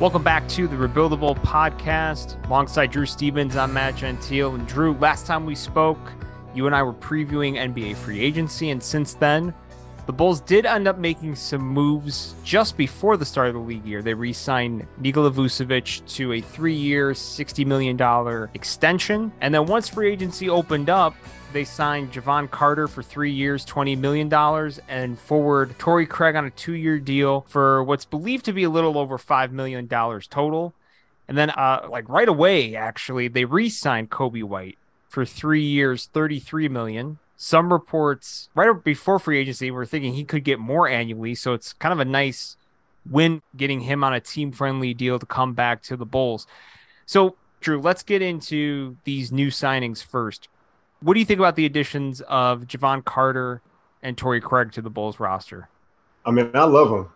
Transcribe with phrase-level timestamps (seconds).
[0.00, 2.40] Welcome back to the Rebuildable Podcast.
[2.46, 4.54] Alongside Drew Stevens, I'm Matt Gentile.
[4.54, 5.98] And Drew, last time we spoke,
[6.54, 8.70] you and I were previewing NBA free agency.
[8.70, 9.52] And since then,
[10.06, 13.84] the Bulls did end up making some moves just before the start of the league
[13.84, 14.00] year.
[14.00, 19.32] They re signed Nikola Vucevic to a three year, $60 million extension.
[19.40, 21.16] And then once free agency opened up,
[21.52, 24.32] they signed Jevon Carter for three years, $20 million,
[24.88, 28.70] and forward Torrey Craig on a two year deal for what's believed to be a
[28.70, 30.74] little over $5 million total.
[31.26, 36.06] And then, uh, like right away, actually, they re signed Coby White for three years,
[36.12, 37.18] 33 million.
[37.36, 41.34] Some reports right before free agency were thinking he could get more annually.
[41.34, 42.56] So it's kind of a nice
[43.08, 46.46] win getting him on a team friendly deal to come back to the Bulls.
[47.06, 50.48] So, Drew, let's get into these new signings first.
[51.00, 53.62] What do you think about the additions of Jevon Carter
[54.02, 55.68] and Torrey Craig to the Bulls roster?
[56.24, 57.08] I mean, I love them.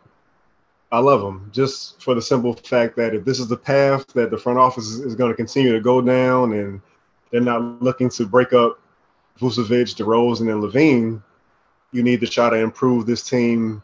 [0.93, 4.31] I love them just for the simple fact that if this is the path that
[4.31, 6.81] the front office is going to continue to go down and
[7.31, 8.79] they're not looking to break up
[9.41, 11.23] Vucevic, DeRozan, and LaVine,
[11.93, 13.83] you need to try to improve this team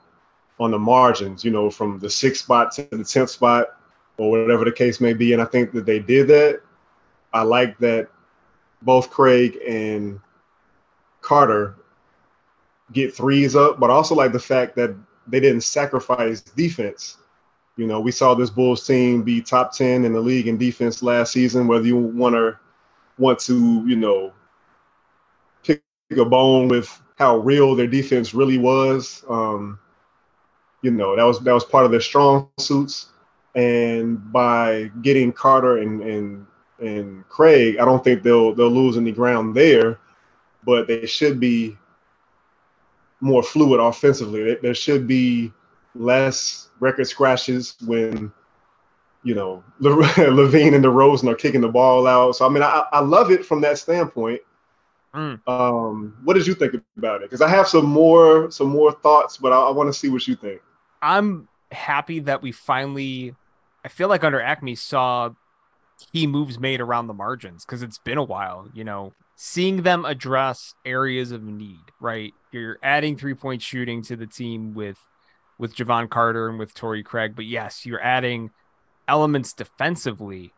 [0.60, 3.68] on the margins, you know, from the sixth spot to the 10th spot
[4.18, 5.32] or whatever the case may be.
[5.32, 6.60] And I think that they did that.
[7.32, 8.10] I like that
[8.82, 10.20] both Craig and
[11.20, 11.76] Carter
[12.92, 14.94] get threes up, but also like the fact that
[15.26, 17.18] they didn't sacrifice defense.
[17.76, 21.02] You know, we saw this Bulls team be top 10 in the league in defense
[21.02, 22.58] last season, whether you want to
[23.18, 24.32] want to, you know,
[25.62, 25.82] pick
[26.16, 29.24] a bone with how real their defense really was.
[29.28, 29.78] Um,
[30.82, 33.08] you know, that was that was part of their strong suits.
[33.54, 36.46] And by getting Carter and, and
[36.78, 39.98] and Craig, I don't think they'll they'll lose any ground there,
[40.64, 41.76] but they should be
[43.20, 44.54] more fluid offensively.
[44.56, 45.52] There should be
[45.94, 48.32] less record scratches when
[49.24, 52.36] you know LaVine and DeRozan are kicking the ball out.
[52.36, 54.40] So I mean, I, I love it from that standpoint.
[55.14, 55.40] Mm.
[55.48, 57.30] Um, what did you think about it?
[57.30, 60.26] Because I have some more some more thoughts, but I, I want to see what
[60.28, 60.60] you think.
[61.02, 63.34] I'm happy that we finally.
[63.84, 65.30] I feel like under AKME saw
[66.12, 70.04] key moves made around the margins because it's been a while, you know, seeing them
[70.04, 72.34] address areas of need, right?
[72.52, 74.98] You're adding three point shooting to the team with
[75.58, 78.50] with Jevon Carter and with Torrey Craig, but yes, you're adding
[79.08, 80.52] elements defensively.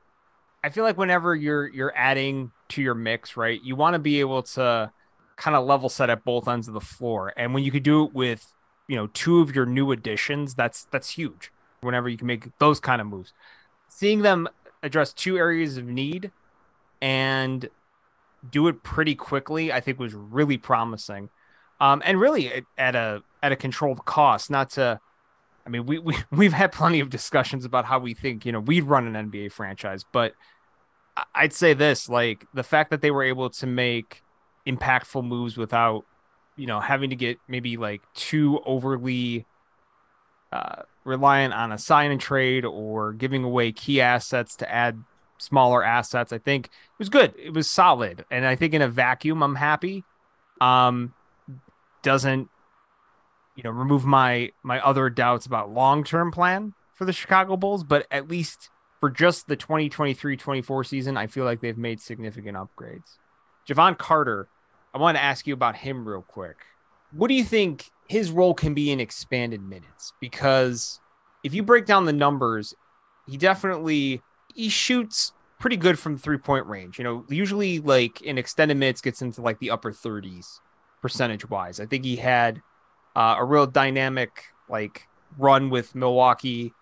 [0.62, 4.20] I feel like whenever you're you're adding to your mix, right, you want to be
[4.20, 4.92] able to
[5.36, 7.32] kind of level set at both ends of the floor.
[7.36, 8.52] And when you could do it with,
[8.88, 11.50] you know, two of your new additions, that's that's huge.
[11.80, 13.32] Whenever you can make those kind of moves.
[13.88, 14.48] Seeing them
[14.82, 16.30] address two areas of need
[17.00, 17.68] and
[18.48, 21.30] do it pretty quickly, I think was really promising.
[21.80, 25.00] Um, and really at a at a controlled cost, not to
[25.66, 28.60] I mean, we, we we've had plenty of discussions about how we think, you know,
[28.60, 30.34] we'd run an NBA franchise, but
[31.34, 34.22] I'd say this, like the fact that they were able to make
[34.66, 36.04] impactful moves without,
[36.56, 39.46] you know, having to get maybe like too overly
[40.52, 45.02] uh, reliant on a sign and trade or giving away key assets to add
[45.38, 46.32] smaller assets.
[46.32, 47.34] I think it was good.
[47.38, 48.24] It was solid.
[48.30, 50.04] And I think in a vacuum, I'm happy.
[50.60, 51.14] Um,
[52.02, 52.48] doesn't,
[53.56, 58.06] you know, remove my, my other doubts about long-term plan for the Chicago Bulls, but
[58.10, 63.16] at least for just the 2023-24 season, I feel like they've made significant upgrades.
[63.66, 64.48] Jevon Carter,
[64.92, 66.56] I want to ask you about him real quick.
[67.12, 70.98] What do you think his role can be in expanded minutes because
[71.44, 72.74] if you break down the numbers,
[73.28, 74.20] he definitely
[74.52, 76.98] he shoots pretty good from three point range.
[76.98, 80.58] You know, usually like in extended minutes gets into like the upper 30s
[81.00, 81.78] percentage wise.
[81.78, 82.60] I think he had
[83.14, 85.06] uh, a real dynamic like
[85.38, 86.74] run with Milwaukee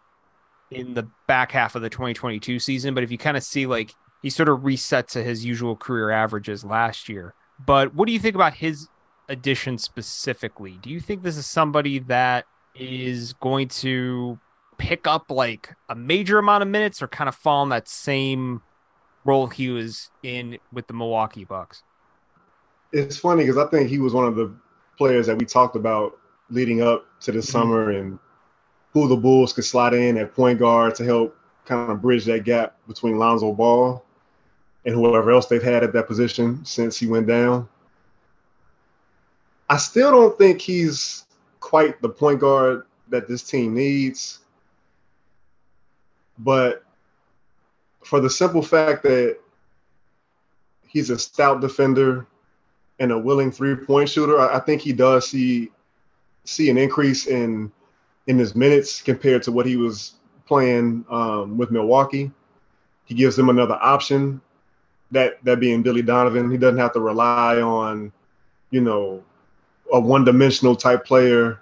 [0.71, 2.95] in the back half of the 2022 season.
[2.95, 3.93] But if you kind of see like
[4.23, 7.35] he sort of reset to his usual career averages last year.
[7.67, 8.89] But what do you think about his
[9.29, 14.39] addition specifically, do you think this is somebody that is going to
[14.79, 18.63] pick up like a major amount of minutes or kind of fall in that same
[19.25, 21.83] role he was in with the Milwaukee Bucks?
[22.93, 24.55] It's funny because I think he was one of the
[24.97, 26.19] players that we talked about
[26.51, 27.47] leading up to the mm-hmm.
[27.47, 28.19] summer and
[28.93, 31.37] who the Bulls could slide in at point guard to help
[31.67, 34.03] kind of bridge that gap between Lonzo Ball
[34.87, 37.69] and whoever else they've had at that position since he went down.
[39.69, 41.27] I still don't think he's
[41.61, 44.41] quite the point guard that this team needs.
[46.39, 46.85] But
[48.03, 49.39] for the simple fact that
[50.87, 52.27] he's a stout defender
[52.99, 55.71] and a willing three-point shooter, I, think he does see
[56.45, 57.71] see an increase in
[58.27, 60.15] in his minutes compared to what he was
[60.47, 62.31] playing um, with Milwaukee.
[63.05, 64.41] He gives them another option.
[65.11, 68.13] That that being Billy Donovan, he doesn't have to rely on,
[68.71, 69.23] you know,
[69.93, 71.61] a one-dimensional type player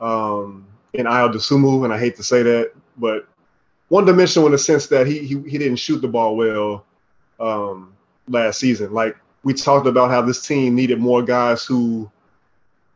[0.00, 3.26] um, in Ayo Dosunmu, and I hate to say that, but
[3.88, 6.86] one-dimensional in the sense that he he, he didn't shoot the ball well
[7.38, 7.92] um,
[8.28, 8.92] last season.
[8.92, 12.10] Like we talked about how this team needed more guys who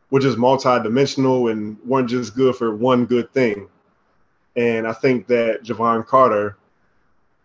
[0.09, 3.67] were just multi-dimensional and weren't just good for one good thing.
[4.55, 6.57] And I think that Jevon Carter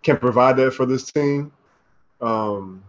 [0.03, 1.53] can provide that for this team.
[2.21, 2.83] Um,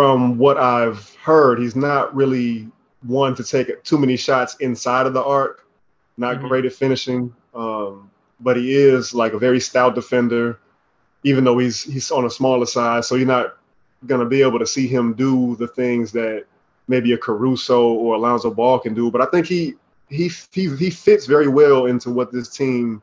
[0.00, 2.66] from what I've heard, he's not really
[3.02, 5.66] one to take too many shots inside of the arc.
[6.16, 6.48] Not mm-hmm.
[6.48, 8.10] great at finishing, um,
[8.40, 10.58] but he is like a very stout defender.
[11.22, 13.58] Even though he's he's on a smaller size, so you're not
[14.06, 16.46] gonna be able to see him do the things that
[16.88, 19.10] maybe a Caruso or Alonzo Ball can do.
[19.10, 19.74] But I think he
[20.08, 23.02] he he he fits very well into what this team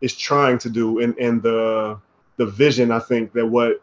[0.00, 2.00] is trying to do and and the
[2.38, 3.82] the vision I think that what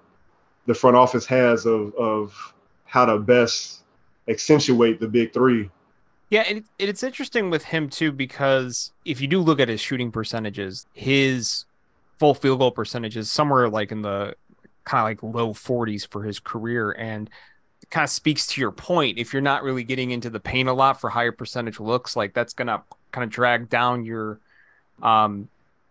[0.69, 2.53] the front office has of of
[2.85, 3.81] how to best
[4.27, 5.67] accentuate the big three.
[6.29, 10.11] Yeah, and it's interesting with him too because if you do look at his shooting
[10.11, 11.65] percentages, his
[12.19, 14.35] full field goal percentage is somewhere like in the
[14.83, 17.31] kind of like low 40s for his career and
[17.89, 20.73] kind of speaks to your point if you're not really getting into the paint a
[20.73, 22.79] lot for higher percentage looks like that's going to
[23.11, 24.39] kind of drag down your
[25.01, 25.47] um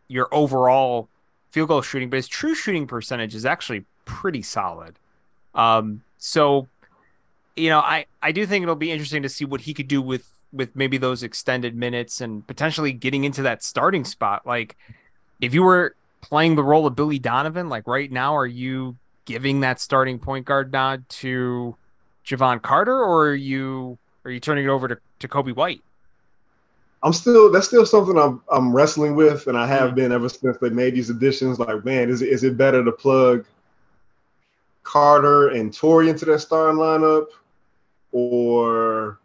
[0.06, 1.08] your overall
[1.50, 4.98] field goal shooting but his true shooting percentage is actually pretty solid.
[5.54, 6.66] Um, so,
[7.54, 10.02] you know, I I do think it'll be interesting to see what he could do
[10.02, 14.46] with with maybe those extended minutes and potentially getting into that starting spot.
[14.46, 14.76] Like,
[15.40, 18.96] if you were playing the role of Billy Donovan, like right now, are you
[19.26, 21.76] giving that starting point guard nod to
[22.26, 25.82] Jevon Carter, or are you are you turning it over to, to Coby White?
[27.02, 30.56] I'm still that's still something I'm I'm wrestling with, and I have been ever since
[30.58, 31.58] they made these additions.
[31.58, 33.44] Like, man, is it is it better to plug
[34.88, 37.26] Carter and Torrey into that starting lineup,
[38.10, 39.18] or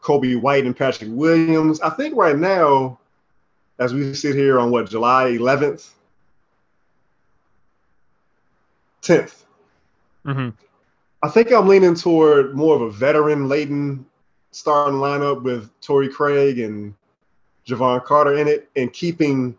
[0.00, 1.80] Coby White and Patrick Williams.
[1.80, 3.00] I think right now,
[3.80, 5.90] as we sit here on what July 11th,
[9.02, 9.42] 10th,
[10.24, 10.50] mm-hmm.
[11.20, 14.06] I think I'm leaning toward more of a veteran laden
[14.52, 16.94] starting lineup with Torrey Craig and
[17.66, 19.57] Jevon Carter in it, and keeping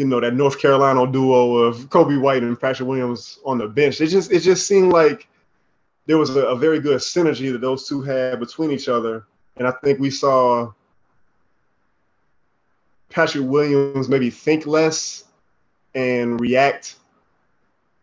[0.00, 4.00] you know that North Carolina duo of Coby White and Patrick Williams on the bench.
[4.00, 5.28] It just it just seemed like
[6.06, 9.26] there was a, a, very good synergy that those two had between each other,
[9.58, 10.72] and I think we saw
[13.10, 15.24] Patrick Williams maybe think less
[15.94, 16.96] and react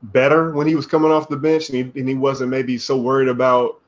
[0.04, 2.96] better when he was coming off the bench, and he, and he wasn't maybe so
[2.96, 3.82] worried about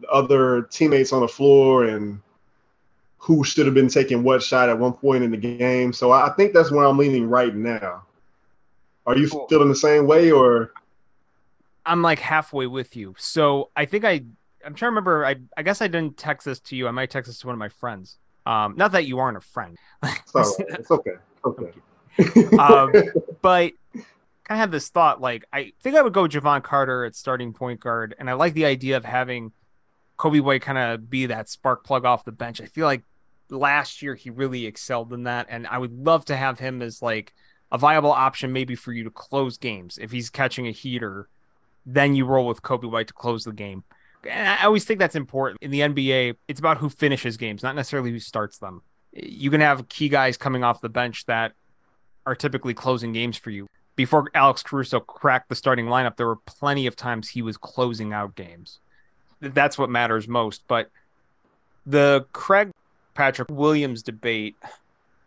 [0.00, 2.20] the other teammates on the floor and
[3.22, 5.92] who should have been taking what shot at one point in the game.
[5.92, 8.02] So I think that's where I'm leaning right now.
[9.06, 9.46] Are you cool.
[9.46, 10.72] feeling the same way or?
[11.86, 13.14] I'm like halfway with you.
[13.18, 14.24] So I think I,
[14.66, 15.24] I'm trying to remember.
[15.24, 16.88] I, I guess I didn't text this to you.
[16.88, 18.18] I might text this to one of my friends.
[18.44, 19.78] Um, not that you aren't a friend.
[20.02, 20.46] it's, right.
[20.58, 21.12] it's okay.
[21.44, 22.56] Okay.
[22.56, 22.92] um,
[23.40, 27.14] but kind of had this thought like I think I would go Jevon Carter at
[27.14, 29.52] starting point guard, and I like the idea of having
[30.18, 32.60] Coby White kind of be that spark plug off the bench.
[32.60, 33.02] I feel like
[33.52, 37.02] last year he really excelled in that, and I would love to have him as
[37.02, 37.34] like
[37.70, 41.28] a viable option maybe for you to close games if he's catching a heater.
[41.84, 43.84] Then you roll with Coby White to close the game.
[44.28, 46.36] And I always think that's important in the NBA.
[46.46, 48.82] It's about who finishes games, not necessarily who starts them.
[49.12, 51.52] You can have key guys coming off the bench that
[52.24, 53.66] are typically closing games for you.
[53.96, 58.12] Before Alex Caruso cracked the starting lineup, there were plenty of times he was closing
[58.12, 58.78] out games.
[59.40, 60.62] That's what matters most.
[60.68, 60.90] But
[61.84, 62.70] the Craig
[63.14, 64.56] Patrick Williams debate,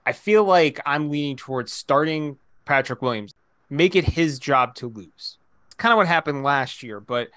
[0.06, 3.34] I feel like I'm leaning towards starting Patrick Williams,
[3.70, 5.38] make it his job to lose.
[5.66, 7.30] It's kind of what happened last year, but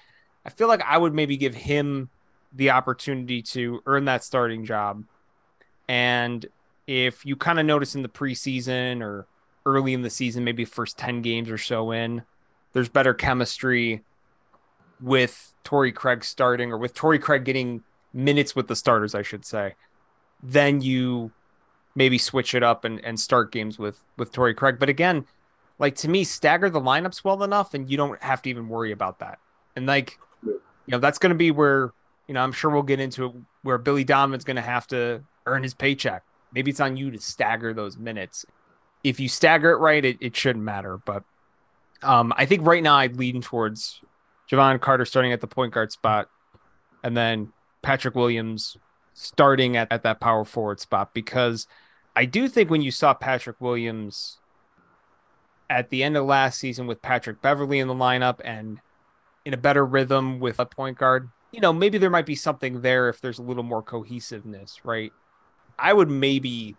[0.45, 2.09] I feel like I would maybe give him
[2.53, 5.03] the opportunity to earn that starting job.
[5.87, 6.45] And
[6.87, 9.27] if you kind of notice in the preseason or
[9.65, 12.23] early in the season, maybe first 10 games or so in,
[12.73, 14.03] there's better chemistry
[15.01, 19.45] with Torrey Craig starting or with Torrey Craig getting minutes with the starters, I should
[19.45, 19.75] say
[20.41, 21.31] then you
[21.95, 24.77] maybe switch it up and, and start games with with Torrey Craig.
[24.79, 25.25] But again,
[25.77, 28.91] like to me, stagger the lineups well enough, and you don't have to even worry
[28.91, 29.39] about that.
[29.75, 31.91] And like, you know, that's going to be where
[32.27, 33.31] you know I'm sure we'll get into it
[33.63, 36.23] where Billy Donovan's going to have to earn his paycheck.
[36.53, 38.45] Maybe it's on you to stagger those minutes.
[39.03, 40.97] If you stagger it right, it, it shouldn't matter.
[40.97, 41.23] But
[42.01, 44.01] um, I think right now I'd lean towards
[44.49, 46.29] Jevon Carter starting at the point guard spot,
[47.03, 48.77] and then Patrick Williams
[49.21, 51.67] starting at, at that power forward spot because
[52.15, 54.37] I do think when you saw Patrick Williams
[55.69, 58.79] at the end of last season with Patrick Beverley in the lineup and
[59.43, 62.81] in a better rhythm with a point guard, you know, maybe there might be something
[62.81, 65.11] there if there's a little more cohesiveness, right?
[65.77, 66.77] I would maybe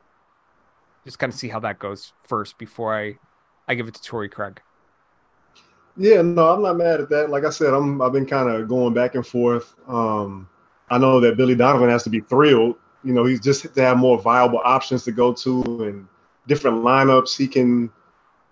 [1.05, 3.19] just kind of see how that goes first before I
[3.69, 4.63] I give it to Torrey Craig.
[5.97, 7.29] Yeah, no, I'm not mad at that.
[7.29, 9.75] Like I said, I'm I've been kind of going back and forth.
[9.87, 10.49] Um,
[10.91, 12.77] I know that Billy Donovan has to be thrilled.
[13.05, 16.07] You know, he's just to have more viable options to go to and
[16.47, 17.91] different lineups he can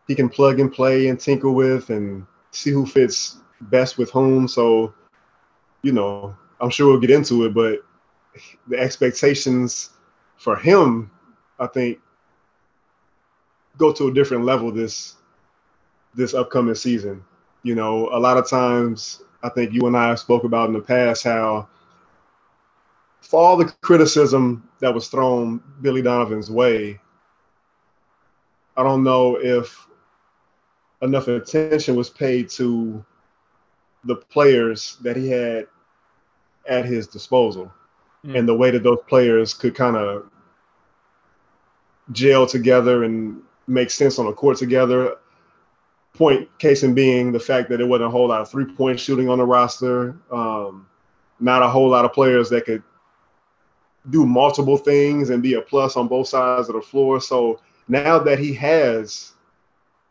[0.06, 4.48] he can plug and play and tinker with and see who fits best with whom.
[4.48, 4.94] So,
[5.82, 7.84] you know, I'm sure we'll get into it, but
[8.68, 9.90] the expectations
[10.36, 11.10] for him,
[11.58, 11.98] I think,
[13.76, 15.16] go to a different level this
[16.14, 17.22] this upcoming season.
[17.64, 20.72] You know, a lot of times I think you and I have spoke about in
[20.74, 21.68] the past how
[23.20, 27.00] for all the criticism that was thrown Billy Donovan's way,
[28.76, 29.86] I don't know if
[31.02, 33.04] enough attention was paid to
[34.04, 35.66] the players that he had
[36.68, 37.72] at his disposal
[38.24, 38.38] mm.
[38.38, 40.30] and the way that those players could kind of
[42.12, 45.16] gel together and make sense on the court together.
[46.14, 48.98] Point case in being the fact that there wasn't a whole lot of three point
[48.98, 50.86] shooting on the roster, um,
[51.38, 52.82] not a whole lot of players that could
[54.10, 57.20] do multiple things and be a plus on both sides of the floor.
[57.20, 59.32] So now that he has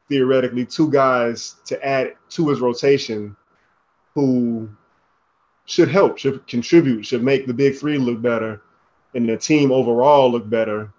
[0.10, 3.36] theoretically two guys to add to his rotation
[4.14, 4.70] who
[5.66, 8.62] should help, should contribute, should make the big three look better
[9.14, 10.94] and the team overall look better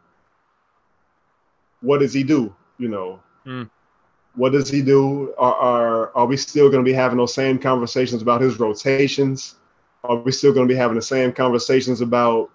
[1.81, 2.55] what does he do?
[2.78, 3.69] You know, mm.
[4.35, 5.35] what does he do?
[5.38, 9.57] Are, are, are we still going to be having those same conversations about his rotations?
[10.05, 12.50] Are we still going to be having the same conversations about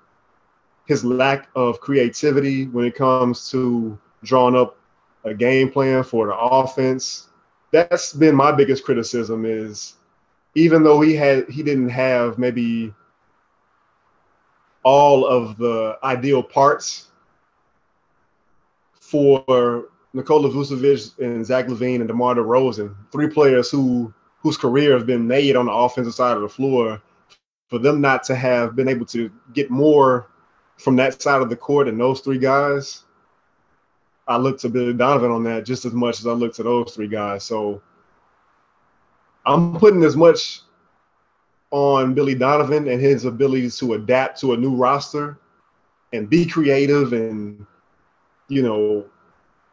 [0.85, 4.77] his lack of creativity when it comes to drawing up
[5.23, 7.29] a game plan for the offense?
[7.71, 9.95] That's been my biggest criticism is
[10.55, 12.93] even though he had he didn't have maybe
[14.83, 17.07] all of the ideal parts
[18.99, 25.05] for Nikola Vucevic and Zach LaVine and DeMar DeRozan, three players who whose career have
[25.05, 27.01] been made on the offensive side of the floor,
[27.69, 30.27] for them not to have been able to get more
[30.77, 33.03] from that side of the court and those three guys,
[34.27, 36.93] I look to Billy Donovan on that just as much as I look to those
[36.95, 37.43] three guys.
[37.43, 37.81] So
[39.45, 40.61] I'm putting as much
[41.71, 45.37] on Billy Donovan and his ability to adapt to a new roster
[46.13, 47.65] and be creative and
[48.47, 49.05] you know,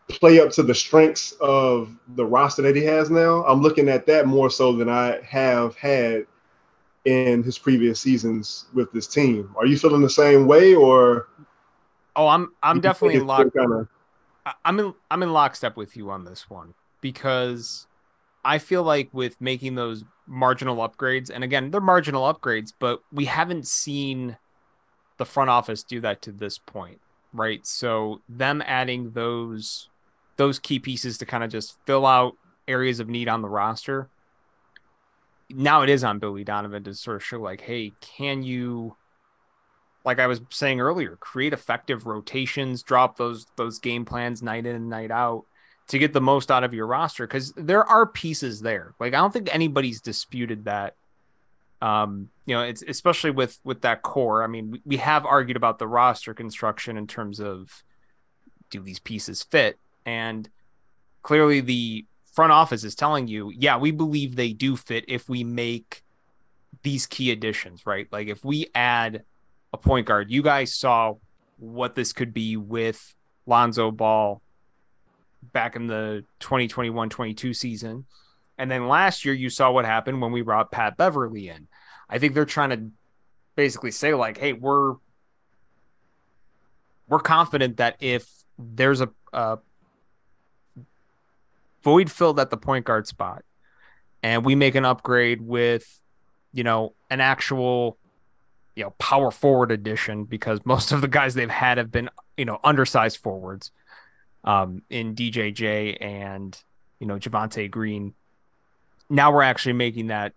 [0.09, 3.45] play up to the strengths of the roster that he has now.
[3.45, 6.26] I'm looking at that more so than I have had
[7.04, 9.54] in his previous seasons with this team.
[9.57, 11.28] Are you feeling the same way or
[12.16, 13.88] Oh, I'm I'm definitely in lock kinda...
[14.64, 17.87] I'm in I'm in lockstep with you on this one because
[18.45, 23.26] I feel like with making those marginal upgrades, and again, they're marginal upgrades, but we
[23.26, 24.37] haven't seen
[25.19, 27.00] the front office do that to this point
[27.33, 27.66] right?
[27.66, 29.88] So them adding those
[30.37, 32.35] those key pieces to kind of just fill out
[32.66, 34.09] areas of need on the roster.
[35.50, 38.97] Now it is on Billy Donovan to sort of show like, hey, can you
[40.04, 44.75] like I was saying earlier, create effective rotations, drop those those game plans night in
[44.75, 45.45] and night out
[45.88, 48.95] to get the most out of your roster because there are pieces there.
[48.99, 50.95] Like I don't think anybody's disputed that
[51.83, 54.42] um, you know, it's especially with with that core.
[54.42, 57.71] I mean, we, we have argued about the roster construction in terms of
[58.71, 60.49] do these pieces fit, and
[61.23, 62.04] clearly the
[62.40, 66.02] front office is telling you, yeah, we believe they do fit if we make
[66.82, 68.09] these key additions, right?
[68.11, 69.25] Like if we add
[69.75, 71.16] a point guard, you guys saw
[71.59, 74.40] what this could be with Lonzo Ball
[75.52, 78.06] back in the 2021-22 season.
[78.56, 81.68] And then last year, you saw what happened when we brought Pat Beverley in.
[82.09, 82.90] I think they're trying to
[83.54, 84.94] basically say like, hey, we're
[87.06, 88.26] we're confident that if
[88.59, 89.59] there's a, a
[91.83, 93.45] void filled at the point guard spot,
[94.23, 96.01] and we make an upgrade with,
[96.53, 97.97] you know, an actual,
[98.77, 102.45] you know, power forward addition because most of the guys they've had have been, you
[102.45, 103.71] know, undersized forwards,
[104.45, 106.59] um, in DJJ and
[106.99, 108.15] you know Javonte Green
[109.11, 110.33] now we're actually making that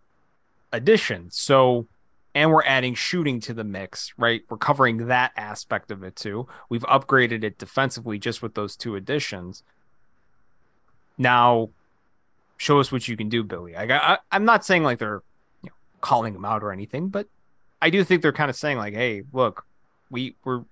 [0.71, 1.29] addition.
[1.29, 1.87] So,
[2.35, 4.41] and we're adding shooting to the mix, right?
[4.49, 6.47] We're covering that aspect of it too.
[6.67, 9.63] We've upgraded it defensively just with those two additions.
[11.17, 11.69] Now,
[12.57, 13.75] show us what you can do, Billy.
[13.75, 15.21] I, I I'm not saying like they're
[15.61, 17.27] you know, calling him out or anything, but
[17.81, 19.65] I do think they're kind of saying like, hey, look,
[20.09, 20.63] we we're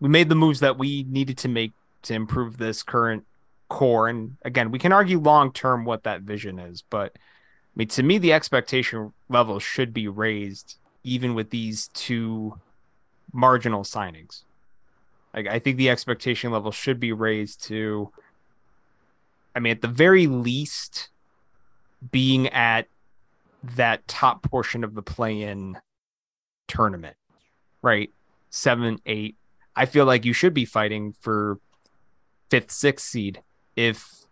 [0.00, 1.72] we made the moves that we needed to make
[2.02, 3.24] to improve this current
[3.68, 4.08] core.
[4.08, 8.02] And again, we can argue long term what that vision is, but I mean, to
[8.02, 12.58] me, the expectation level should be raised even with these two
[13.32, 14.42] marginal signings.
[15.34, 18.10] Like, I think the expectation level should be raised to,
[19.56, 21.08] I mean, at the very least,
[22.12, 22.88] being at
[23.74, 25.78] that top portion of the play in
[26.68, 27.16] tournament,
[27.80, 28.10] right?
[28.50, 29.36] Seven, eight.
[29.74, 31.58] I feel like you should be fighting for
[32.50, 33.42] fifth, sixth seed
[33.76, 34.26] if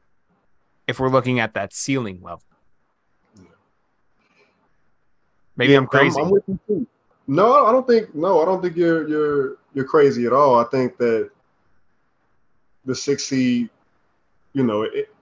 [0.86, 2.42] if we're looking at that ceiling level.
[5.56, 6.20] Maybe yeah, I'm crazy.
[6.20, 6.32] I'm,
[6.68, 6.86] I'm
[7.26, 8.14] no, I don't think.
[8.14, 10.56] No, I don't think you're you're you're crazy at all.
[10.56, 11.30] I think that
[12.84, 13.70] the six seed,
[14.52, 15.13] you know, it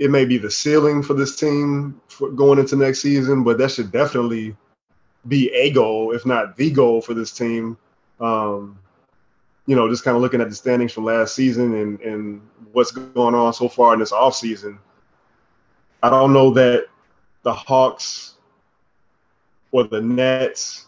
[0.00, 3.70] it may be the ceiling for this team for going into next season, but that
[3.70, 4.56] should definitely
[5.28, 7.76] be a goal, if not the goal for this team.
[8.18, 8.78] Um,
[9.66, 12.40] you know, just kind of looking at the standings from last season and, and
[12.72, 14.78] what's going on so far in this offseason,
[16.02, 16.86] I don't know that
[17.42, 18.36] the Hawks
[19.70, 20.86] or the Nets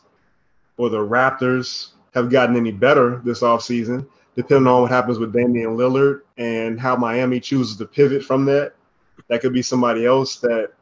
[0.78, 5.76] or the Raptors have gotten any better this offseason, depending on what happens with Damian
[5.76, 8.72] Lillard and how Miami chooses to pivot from that.
[9.28, 10.72] That could be somebody else that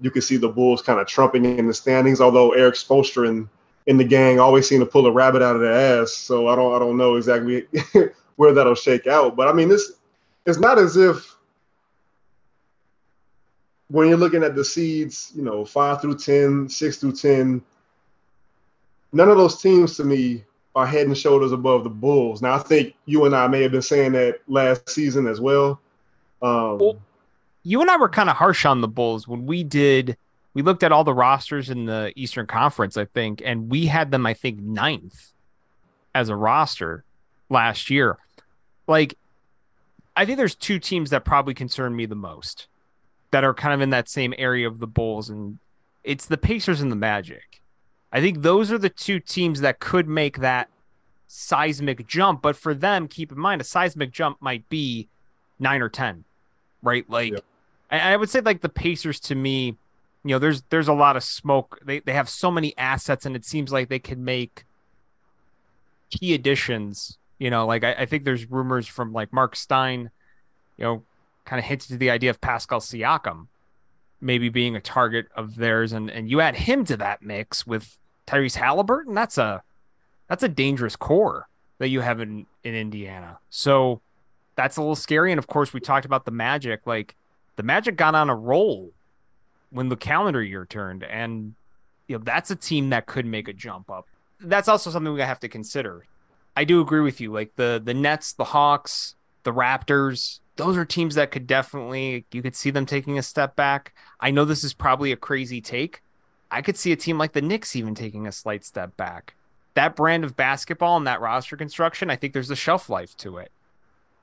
[0.00, 3.48] you could see the Bulls kind of trumping in the standings, although Erik Spoelstra and
[3.86, 6.12] in the gang always seem to pull a rabbit out of their ass.
[6.12, 7.66] So I don't I don't know exactly
[8.36, 9.36] where that'll shake out.
[9.36, 9.92] But I mean, this
[10.44, 11.36] it's not as if
[13.88, 17.62] when you're looking at the seeds, you know, five through 10, six through 10,
[19.12, 20.44] none of those teams to me
[20.74, 22.42] are head and shoulders above the Bulls.
[22.42, 25.80] Now, I think you and I may have been saying that last season as well.
[26.42, 26.98] Um, well
[27.66, 30.16] you and I were kind of harsh on the Bulls when we did
[30.54, 34.10] we looked at all the rosters in the Eastern Conference, I think, and we had
[34.10, 35.32] them, I think, ninth
[36.14, 37.04] as a roster
[37.50, 38.16] last year.
[38.86, 39.18] Like,
[40.16, 42.68] I think there's two teams that probably concern me the most
[43.32, 45.58] that are kind of in that same area of the Bulls, and
[46.04, 47.60] it's the Pacers and the Magic.
[48.10, 50.70] I think those are the two teams that could make that
[51.26, 52.40] seismic jump.
[52.40, 55.08] But for them, keep in mind, a seismic jump might be
[55.58, 56.24] nine or 10,
[56.82, 57.04] right?
[57.10, 57.40] Like, yeah.
[57.90, 59.76] I would say, like, the Pacers to me
[60.26, 61.78] you know, there's there's a lot of smoke.
[61.84, 64.64] They they have so many assets, and it seems like they can make
[66.10, 67.16] key additions.
[67.38, 70.10] You know, like I, I think there's rumors from like Marc Stein,
[70.78, 71.02] you know,
[71.44, 73.46] kind of hinted to the idea of Pascal Siakam
[74.20, 77.96] maybe being a target of theirs, and and you add him to that mix with
[78.26, 79.14] Tyrese Halliburton.
[79.14, 79.62] That's a
[80.28, 83.38] that's a dangerous core that you have in in Indiana.
[83.48, 84.00] So
[84.56, 85.30] that's a little scary.
[85.30, 86.84] And of course, we talked about the Magic.
[86.84, 87.14] Like
[87.56, 88.92] the Magic got on a roll
[89.70, 91.54] when the calendar year turned, and
[92.06, 94.06] you know that's a team that could make a jump up.
[94.40, 96.04] That's also something we have to consider.
[96.56, 97.32] I do agree with you.
[97.32, 102.42] Like the the Nets, the Hawks, the Raptors, those are teams that could definitely you
[102.42, 103.94] could see them taking a step back.
[104.20, 106.02] I know this is probably a crazy take.
[106.50, 109.34] I could see a team like the Knicks even taking a slight step back.
[109.74, 113.36] That brand of basketball and that roster construction, I think there's a shelf life to
[113.38, 113.50] it.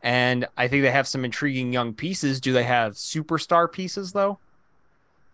[0.04, 2.42] And I think they have some intriguing young pieces.
[2.42, 4.38] Do they have superstar pieces though?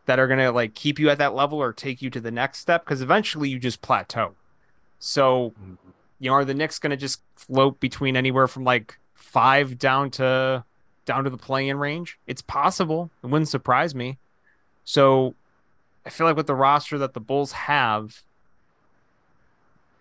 [0.09, 2.31] that are going to like keep you at that level or take you to the
[2.31, 4.33] next step because eventually you just plateau.
[4.97, 5.75] So, mm-hmm.
[6.17, 10.09] you know, are the Knicks going to just float between anywhere from like five down
[10.11, 10.63] to
[11.05, 12.17] down to the playing range?
[12.25, 13.11] It's possible.
[13.23, 14.17] It wouldn't surprise me.
[14.83, 15.35] So,
[16.07, 18.23] I feel like with the roster that the Bulls have,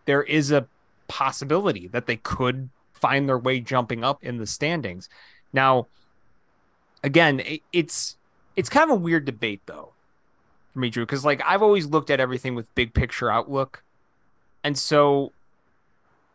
[0.07, 0.66] there is a
[1.07, 5.09] possibility that they could find their way jumping up in the standings.
[5.53, 5.87] Now,
[7.03, 8.17] again, it's
[8.57, 9.93] it's kind of a weird debate though
[10.79, 13.83] for me, Drew, because like I've always looked at everything with big picture outlook.
[14.63, 15.33] And so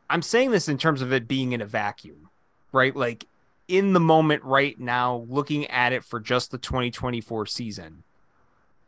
[0.10, 2.30] I'm saying this in terms of it being in a vacuum,
[2.74, 2.94] right?
[2.94, 3.26] Like
[3.70, 8.04] in the moment right now, looking at it for just the 2024 season,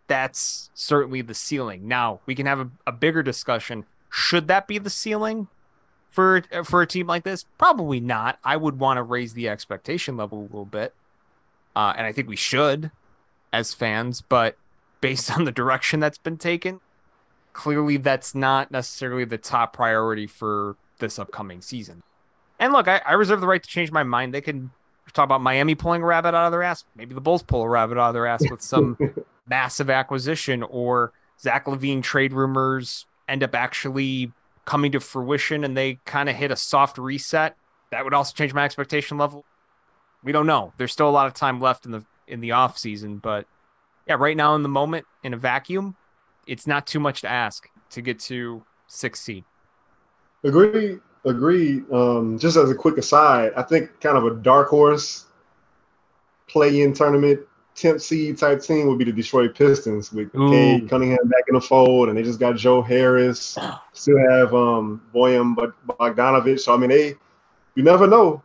[0.07, 1.87] that's certainly the ceiling.
[1.87, 3.85] Now we can have a, a bigger discussion.
[4.09, 5.47] Should that be the ceiling
[6.15, 7.45] for for a team like this?
[7.57, 8.39] Probably not.
[8.43, 10.93] I would want to raise the expectation level a little bit,
[11.75, 12.91] uh, and I think we should
[13.51, 14.21] as fans.
[14.21, 14.57] But
[15.01, 16.79] based on the direction that's been taken,
[17.53, 22.01] clearly that's not necessarily the top priority for this upcoming season.
[22.57, 24.33] And look, I, I reserve the right to change my mind.
[24.33, 24.71] They can
[25.13, 26.85] talk about Miami pulling a rabbit out of their ass.
[26.95, 28.97] Maybe the Bulls pull a rabbit out of their ass with some
[29.47, 34.31] massive acquisition or Zach LaVine trade rumors end up actually
[34.65, 37.55] coming to fruition and they kind of hit a soft reset.
[37.91, 39.45] That would also change my expectation level.
[40.23, 40.73] We don't know.
[40.77, 43.45] There's still a lot of time left in the in the off season, but
[44.07, 45.95] yeah, right now in the moment in a vacuum,
[46.47, 49.43] it's not too much to ask to get to six seed.
[50.43, 50.99] Agree.
[51.25, 51.91] Agreed.
[51.91, 55.25] Um, just as a quick aside, I think kind of a dark horse
[56.47, 57.39] play-in tournament
[57.75, 61.61] temp seed type team would be the Detroit Pistons with Cade Cunningham back in the
[61.61, 63.57] fold, and they just got Joe Harris.
[63.93, 65.55] Still have um Bojan
[65.87, 66.59] Bogdanovic.
[66.59, 67.15] So I mean, they
[67.75, 68.41] you never know.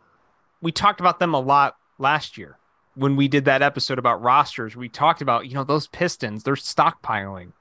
[0.61, 2.57] We talked about them a lot last year
[2.95, 4.75] when we did that episode about rosters.
[4.75, 7.53] We talked about you know those Pistons, they're stockpiling,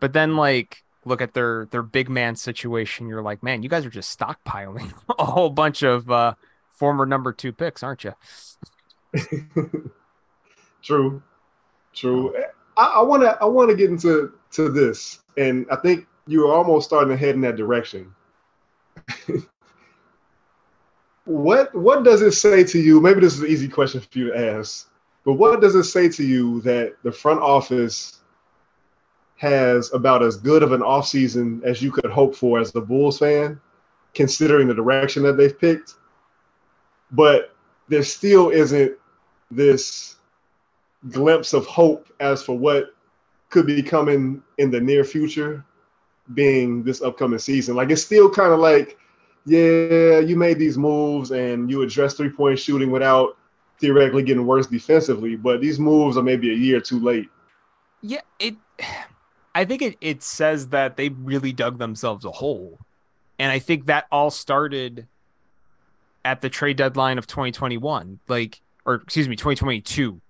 [0.00, 3.08] but then like look at their their big man situation.
[3.08, 6.34] You're like, man, you guys are just stockpiling a whole bunch of uh,
[6.70, 8.14] former number two picks, aren't you?
[10.84, 11.22] True,
[11.94, 12.34] true.
[12.36, 12.42] Oh.
[12.76, 16.86] I want to I want to get into to this, and I think you're almost
[16.86, 18.12] starting to head in that direction.
[21.24, 23.00] what what does it say to you?
[23.00, 24.90] Maybe this is an easy question for you to ask,
[25.24, 28.20] but what does it say to you that the front office
[29.36, 33.18] has about as good of an offseason as you could hope for as a Bulls
[33.18, 33.60] fan,
[34.14, 35.94] considering the direction that they've picked?
[37.12, 37.54] But
[37.88, 38.98] there still isn't
[39.50, 40.13] this
[41.10, 42.94] glimpse of hope as for what
[43.50, 45.64] could be coming in the near future,
[46.32, 47.76] being this upcoming season.
[47.76, 48.98] Like it's still kind of like,
[49.46, 53.36] yeah, you made these moves and you addressed three point shooting without
[53.78, 57.28] theoretically getting worse defensively, but these moves are maybe a year too late.
[58.00, 58.56] Yeah, it.
[59.54, 62.78] I think it it says that they really dug themselves a hole,
[63.38, 65.06] and I think that all started
[66.24, 70.20] at the trade deadline of 2021, like or excuse me, 2022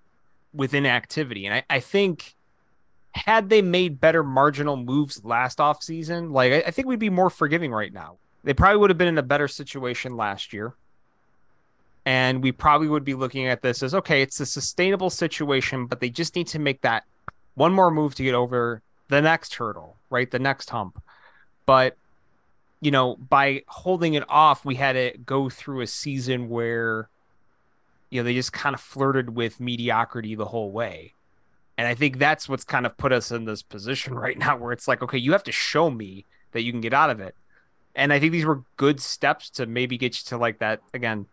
[0.55, 1.47] within activity.
[1.47, 2.35] And I, I think
[3.13, 7.31] had they made better marginal moves last offseason, like I, I think we'd be more
[7.31, 8.17] forgiving right now.
[8.43, 10.75] They probably would have been in a better situation last year.
[12.07, 16.01] And we probably would be looking at this as okay, it's a sustainable situation, but
[16.01, 17.05] they just need to make that
[17.55, 20.31] one more move to get over the next hurdle, right?
[20.31, 21.03] The next hump.
[21.65, 21.97] But
[22.81, 27.09] you know, by holding it off, we had to go through a season where
[28.15, 31.15] you know, they just kind of flirted with mediocrity the whole way.
[31.77, 34.71] And I think that's what's kind of put us in this position right now where
[34.71, 37.35] it's like, okay, you have to show me that you can get out of it.
[37.97, 41.27] And I think these were good steps to maybe get you to like that again,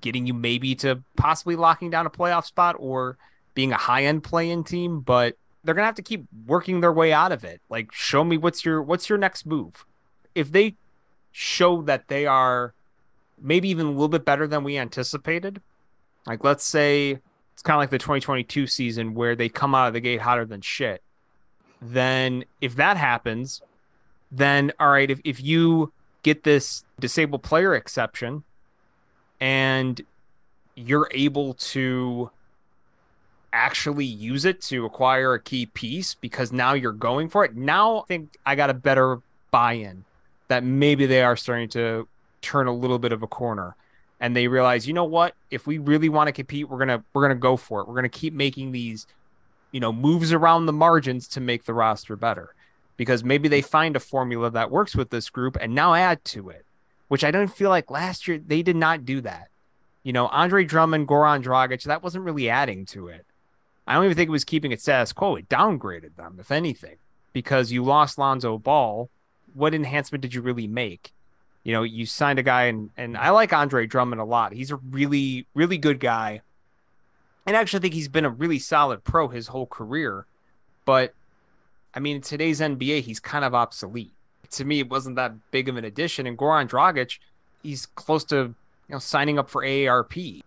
[0.00, 3.16] getting you maybe to possibly locking down a playoff spot or
[3.54, 6.92] being a high end play in team, but they're gonna have to keep working their
[6.92, 7.60] way out of it.
[7.68, 9.84] Like show me what's your what's your next move.
[10.34, 10.74] If they
[11.30, 12.74] show that they are
[13.40, 15.60] maybe even a little bit better than we anticipated,
[16.26, 17.18] like let's say
[17.52, 20.44] it's kind of like the 2022 season where they come out of the gate hotter
[20.44, 21.02] than shit.
[21.82, 23.62] Then if that happens,
[24.30, 28.44] then all right, if, if you get this disabled player exception
[29.40, 30.00] and
[30.74, 32.30] you're able to
[33.52, 37.56] actually use it to acquire a key piece because now you're going for it.
[37.56, 40.04] Now I think I got a better buy-in
[40.48, 42.06] that maybe they are starting to
[42.42, 43.76] turn a little bit of a corner
[44.20, 47.22] and they realize, you know what, if we really want to compete, we're gonna we're
[47.22, 47.88] gonna go for it.
[47.88, 49.06] We're gonna keep making these,
[49.72, 52.54] you know, moves around the margins to make the roster better.
[52.96, 56.50] Because maybe they find a formula that works with this group and now add to
[56.50, 56.66] it.
[57.08, 59.48] Which I don't feel like last year they did not do that.
[60.02, 63.24] You know, Andre Drummond, Goran Dragic, that wasn't really adding to it.
[63.86, 65.36] I don't even think it was keeping it status quo.
[65.36, 66.96] It downgraded them, if anything,
[67.32, 69.08] because you lost Lonzo Ball.
[69.52, 71.12] What enhancement did you really make?
[71.62, 74.52] You know, you signed a guy and and I like Andre Drummond a lot.
[74.52, 76.42] He's a really really good guy.
[77.46, 80.26] And I actually think he's been a really solid pro his whole career.
[80.84, 81.14] But
[81.94, 84.12] I mean, in today's NBA, he's kind of obsolete.
[84.52, 86.26] To me, it wasn't that big of an addition.
[86.26, 87.18] And Goran Dragic,
[87.62, 88.54] he's close to you
[88.88, 90.42] know signing up for AARP.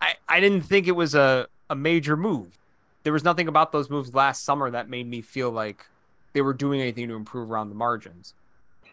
[0.00, 2.58] I, I didn't think it was a, a major move.
[3.02, 5.86] There was nothing about those moves last summer that made me feel like
[6.32, 8.34] they were doing anything to improve around the margins.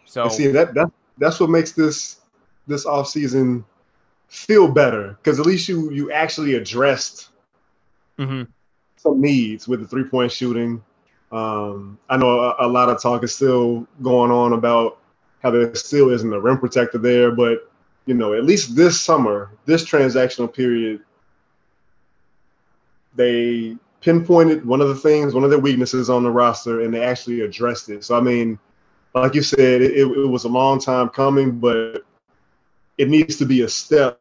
[0.05, 2.21] So see that that that's what makes this
[2.67, 3.63] this off season
[4.27, 7.29] feel better because at least you you actually addressed
[8.19, 8.43] mm-hmm.
[8.97, 10.83] some needs with the three point shooting.
[11.31, 14.99] Um, I know a, a, lot of talk is still going on about
[15.43, 17.69] how there still isn't a rim protector there, but
[18.05, 21.01] you know, at least this summer, this transactional period,
[23.15, 27.03] they pinpointed one of the things, one of their weaknesses on the roster, and they
[27.03, 28.05] actually addressed it.
[28.05, 28.57] So I mean,
[29.13, 32.05] like you said, it, it was a long time coming, but
[32.97, 34.19] it needs to be a step,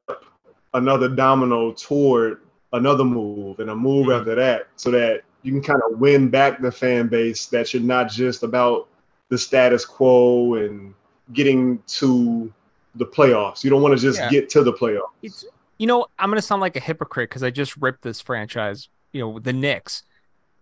[0.75, 2.41] another domino toward
[2.73, 4.21] another move and a move mm-hmm.
[4.21, 7.83] after that, so that you can kind of win back the fan base that you're
[7.83, 8.89] not just about
[9.29, 10.95] the status quo and
[11.33, 12.53] getting to
[12.95, 13.63] the playoffs.
[13.65, 14.31] You don't want to just yeah.
[14.31, 15.11] get to the playoffs.
[15.23, 15.45] It's,
[15.79, 18.89] you know, I'm going to sound like a hypocrite because I just ripped this franchise,
[19.13, 20.03] you know, the Knicks.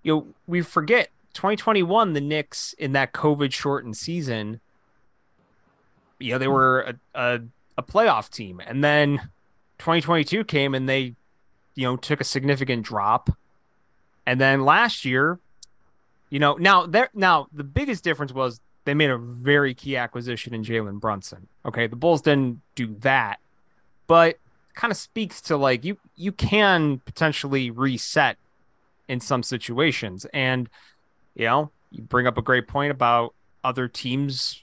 [0.03, 4.61] You know, we forget 2021, the Knicks in that COVID shortened season,
[6.19, 7.41] you know, they were a, a,
[7.77, 8.61] a playoff team.
[8.65, 9.31] And then
[9.79, 11.15] 2022 came and they,
[11.75, 13.31] you know, took a significant drop.
[14.27, 15.39] And then last year,
[16.31, 20.55] you know, now there now the biggest difference was they made a very key acquisition
[20.55, 21.49] in Jalen Brunson.
[21.67, 21.87] Okay.
[21.87, 23.39] The Bulls didn't do that,
[24.07, 24.39] but
[24.75, 28.39] kind of speaks to like you you can potentially reset
[29.09, 30.27] in some situations.
[30.33, 30.69] And,
[31.35, 34.63] you know, you bring up a great point about other teams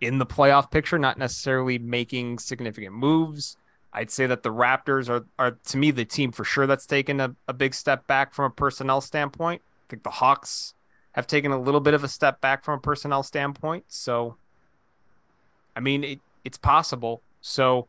[0.00, 3.56] in the playoff picture, not necessarily making significant moves.
[3.92, 7.20] I'd say that the Raptors are, are to me, the team for sure that's taken
[7.20, 9.62] a, a big step back from a personnel standpoint.
[9.64, 10.74] I think the Hawks
[11.12, 13.84] have taken a little bit of a step back from a personnel standpoint.
[13.88, 14.36] So,
[15.74, 17.22] I mean, it, it's possible.
[17.40, 17.86] So,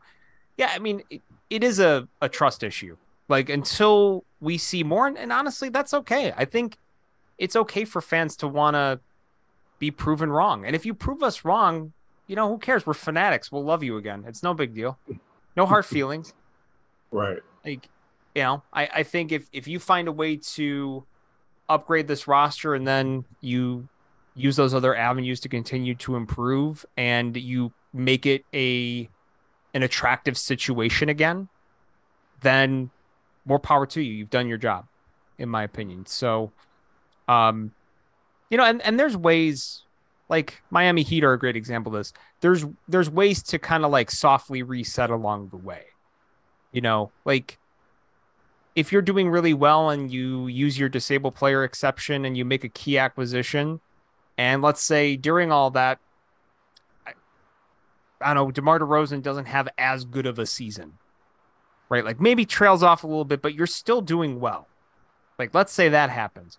[0.56, 2.96] yeah, I mean, it, it is a, a trust issue.
[3.28, 6.32] Like until we see more, and, and honestly, that's okay.
[6.34, 6.78] I think
[7.38, 9.00] it's okay for fans to want to
[9.78, 10.64] be proven wrong.
[10.64, 11.92] And if you prove us wrong,
[12.26, 12.86] you know, who cares?
[12.86, 13.50] We're fanatics.
[13.50, 14.24] We'll love you again.
[14.26, 14.98] It's no big deal.
[15.56, 16.34] No hard feelings.
[17.10, 17.38] Right.
[17.64, 17.88] Like,
[18.34, 21.04] you know, I, I think if, if you find a way to
[21.68, 23.88] upgrade this roster and then you
[24.34, 29.08] use those other avenues to continue to improve and you make it a
[29.74, 31.48] an attractive situation again,
[32.40, 32.90] then
[33.44, 34.12] more power to you.
[34.12, 34.86] You've done your job,
[35.36, 36.06] in my opinion.
[36.06, 36.52] So,
[37.28, 37.72] um,
[38.50, 39.82] you know, and, and there's ways
[40.28, 42.12] like Miami Heat are a great example of this.
[42.40, 45.84] There's there's ways to kind of like softly reset along the way.
[46.72, 47.58] You know, like
[48.74, 52.64] if you're doing really well and you use your disabled player exception and you make
[52.64, 53.80] a key acquisition,
[54.36, 55.98] and let's say during all that,
[57.06, 57.14] I,
[58.34, 60.98] don't know, DeMar DeRozan doesn't have as good of a season,
[61.88, 62.04] right?
[62.04, 64.68] Like maybe trails off a little bit, but you're still doing well.
[65.38, 66.58] Like let's say that happens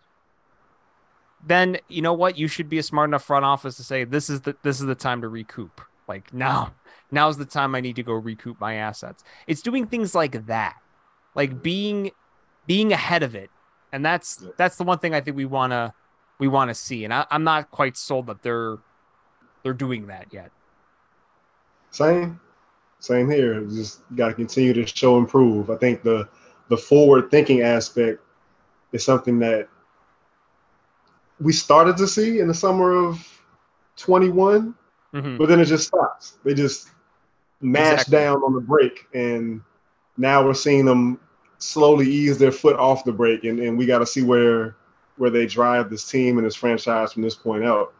[1.46, 2.38] then you know what?
[2.38, 4.86] You should be a smart enough front office to say this is the this is
[4.86, 5.82] the time to recoup.
[6.08, 6.74] Like now,
[7.12, 9.24] now's the time I need to go recoup my assets.
[9.48, 10.76] It's doing things like that,
[11.36, 12.12] like being
[12.68, 13.50] being ahead of it,
[13.92, 15.94] and that's that's the one thing I think we wanna
[16.40, 17.04] we want to see.
[17.04, 18.78] And I, I'm not quite sold that they're
[19.64, 20.52] they're doing that yet.
[21.92, 22.40] Same,
[23.00, 23.62] same here.
[23.62, 25.70] Just got to continue to show improve.
[25.70, 26.28] I think the
[26.70, 28.22] the forward thinking aspect
[28.92, 29.68] is something that
[31.40, 33.26] we started to see in the summer of
[33.98, 34.76] 21,
[35.14, 35.38] mm-hmm.
[35.38, 36.38] but then it just stops.
[36.44, 36.90] They just
[37.62, 38.18] mash exactly.
[38.18, 39.62] down on the brake, and
[40.18, 41.20] now we're seeing them
[41.58, 44.76] slowly ease their foot off the brake, and, and we got to see where
[45.18, 47.94] where they drive this team and this franchise from this point out.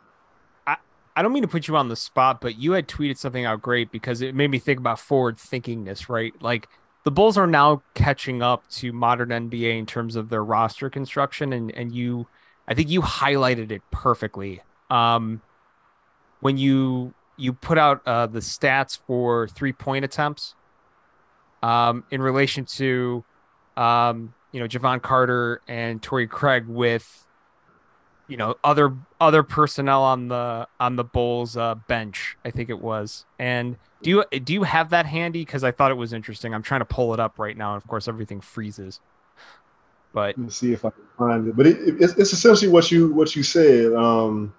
[0.66, 0.78] I,
[1.18, 3.62] I don't mean to put you on the spot, but you had tweeted something out
[3.62, 6.34] great because it made me think about forward thinkingness, right?
[6.42, 6.70] Like
[7.04, 11.52] the Bulls are now catching up to modern NBA in terms of their roster construction,
[11.52, 12.28] and and you
[12.70, 14.62] I think you highlighted it perfectly.
[14.90, 15.42] Um,
[16.40, 20.56] when you you put out uh, the stats for three point attempts
[21.64, 23.24] um, in relation to
[23.76, 27.26] um, you know Jevon Carter and Torrey Craig with
[28.28, 32.38] you know other other personnel on the on the Bulls uh, bench.
[32.46, 33.26] I think it was.
[33.40, 35.44] And do you do you have that handy?
[35.44, 36.54] Because I thought it was interesting.
[36.54, 39.00] I'm trying to pull it up right now, and of course everything freezes.
[40.14, 41.56] But let me see if I can find it.
[41.56, 43.94] But it, it, it's, it's, essentially what you what you said.
[43.94, 44.54] Um,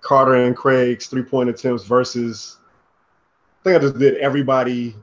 [0.00, 2.58] Carter and Craig's three point attempts versus.
[3.60, 4.96] I think I just did everybody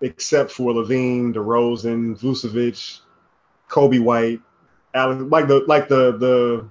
[0.00, 3.00] except for LaVine, DeRozan, Vucevic,
[3.70, 4.40] Coby White,
[4.94, 6.68] Alex, like the like the the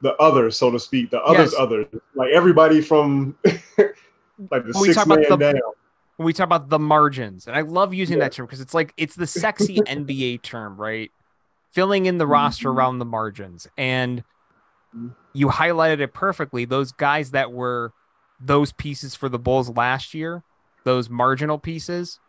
[0.00, 1.60] the others, so to speak, the others, yes.
[1.60, 5.60] others, like everybody from like the six man the, down
[6.20, 7.46] when we talk about the margins.
[7.46, 8.24] And I love using yeah.
[8.24, 11.10] that term because it's like it's the sexy NBA term, right?
[11.72, 12.32] Filling in the mm-hmm.
[12.32, 13.66] roster around the margins.
[13.78, 14.22] And
[15.32, 16.66] you highlighted it perfectly.
[16.66, 17.94] Those guys that were
[18.38, 20.42] those pieces for the Bulls last year,
[20.84, 22.20] those marginal pieces,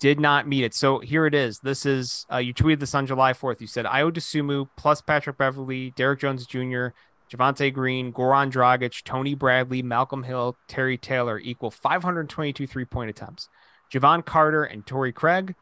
[0.00, 0.74] did not meet it.
[0.74, 1.60] So here it is.
[1.60, 3.60] This is uh, you tweeted this on July 4th.
[3.60, 6.88] You said Ayo Dosunmu plus Patrick Beverley, Derrick Jones Jr.,
[7.30, 13.48] Javonte Green, Goran Dragic, Tony Bradley, Malcolm Hill, Terry Taylor equal 522 three point attempts.
[13.92, 15.54] Jevon Carter and Torrey Craig,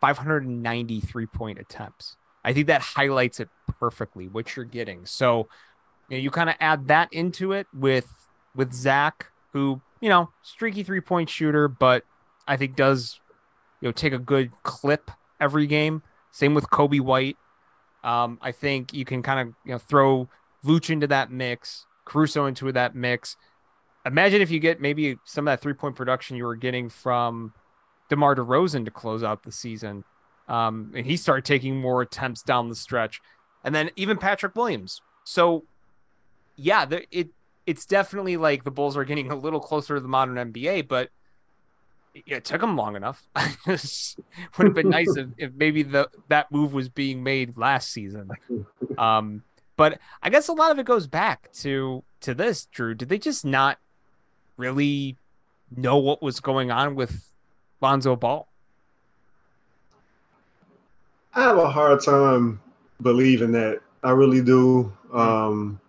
[0.00, 2.16] 590 three point attempts.
[2.44, 3.48] I think that highlights it
[3.80, 5.06] perfectly what you're getting.
[5.06, 5.48] So
[6.08, 8.12] you, know, you kind of add that into it with
[8.54, 12.04] with Zach, who you know streaky three point shooter, but
[12.46, 13.20] I think does
[13.80, 15.10] you know take a good clip
[15.40, 16.02] every game.
[16.32, 17.38] Same with Coby White.
[18.02, 20.28] Um, I think you can kind of you know throw
[20.64, 23.36] Vooch into that mix, Caruso into that mix.
[24.06, 27.52] Imagine if you get maybe some of that three point production you were getting from
[28.10, 30.04] DeMar DeRozan to close out the season.
[30.48, 33.20] Um, and he started taking more attempts down the stretch.
[33.64, 35.00] And then even Patrick Williams.
[35.24, 35.64] So,
[36.56, 37.30] yeah, the, it
[37.66, 41.08] it's definitely like the Bulls are getting a little closer to the modern NBA, but
[42.14, 43.26] it took them long enough.
[43.66, 43.76] would
[44.58, 48.30] have been nice if, if maybe the that move was being made last season.
[48.98, 49.42] Um,
[49.76, 52.94] but I guess a lot of it goes back to to this, Drew.
[52.94, 53.78] Did they just not
[54.56, 55.16] really
[55.74, 57.32] know what was going on with
[57.80, 58.48] Lonzo Ball?
[61.34, 62.60] I have a hard time
[63.02, 63.80] believing that.
[64.02, 64.92] I really do.
[65.12, 65.80] Um,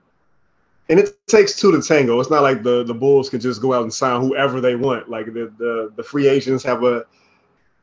[0.90, 2.20] and it takes two to tango.
[2.20, 5.10] It's not like the the Bulls can just go out and sign whoever they want.
[5.10, 7.06] Like the the, the free agents have a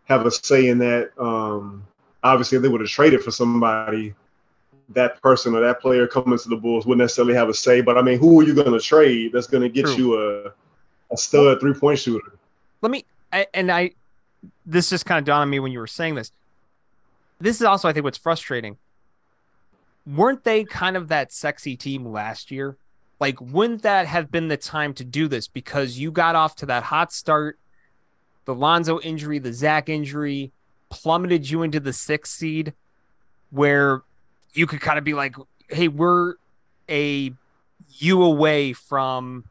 [0.04, 1.10] have a say in that.
[1.18, 1.84] Um,
[2.22, 4.14] obviously, if they would have traded for somebody,
[4.94, 7.80] that person or that player coming to the Bulls wouldn't necessarily have a say.
[7.80, 9.96] But I mean, who are you going to trade that's going to get True.
[9.96, 10.52] you a
[11.12, 12.38] a stud three point shooter?
[12.80, 13.92] Let me I, and I.
[14.66, 16.32] This just kind of dawned on me when you were saying this.
[17.40, 18.76] This is also, I think, what's frustrating.
[20.06, 22.76] Weren't they kind of that sexy team last year?
[23.20, 25.46] Like, wouldn't that have been the time to do this?
[25.46, 27.58] Because you got off to that hot start.
[28.46, 30.50] The Lonzo injury, the Zach injury
[30.88, 32.74] plummeted you into the sixth seed
[33.50, 34.02] where
[34.52, 35.34] you could kind of be like,
[35.68, 36.34] hey, we're
[36.88, 37.32] a
[37.98, 39.44] you away from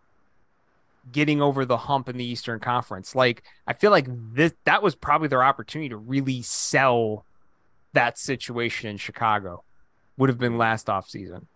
[1.11, 3.15] getting over the hump in the Eastern Conference.
[3.15, 7.25] Like, I feel like this that was probably their opportunity to really sell
[7.93, 9.63] that situation in Chicago.
[10.17, 11.47] Would have been last off season.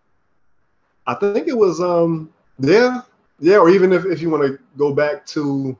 [1.06, 3.02] I think it was um yeah
[3.38, 5.76] yeah or even if, if you want to go back to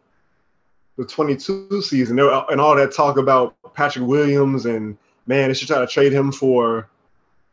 [0.97, 5.79] the 22 season and all that talk about Patrick Williams and man they should try
[5.79, 6.89] to trade him for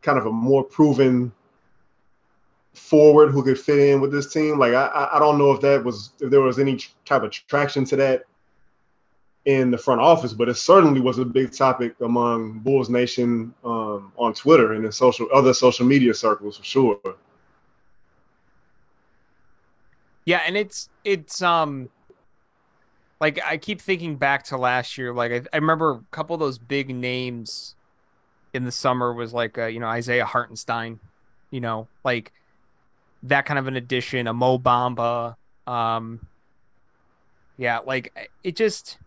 [0.04, 1.32] kind of a more proven
[2.74, 5.84] forward who could fit in with this team like I I don't know if that
[5.84, 8.24] was if there was any type of traction to that
[9.46, 14.14] in the front office, but it certainly was a big topic among Bulls Nation um,
[14.18, 17.00] on Twitter and in social other social media circles for sure.
[20.26, 21.90] Yeah, and it's it's um
[23.20, 25.14] like I keep thinking back to last year.
[25.14, 27.76] Like I, I remember a couple of those big names
[28.54, 31.00] in the summer was like uh, you know Isaiah Hartenstein,
[31.52, 32.32] you know like
[33.24, 35.36] that kind of an addition, a Mo Bamba.
[35.66, 36.28] Um,
[37.58, 38.98] yeah, like it just.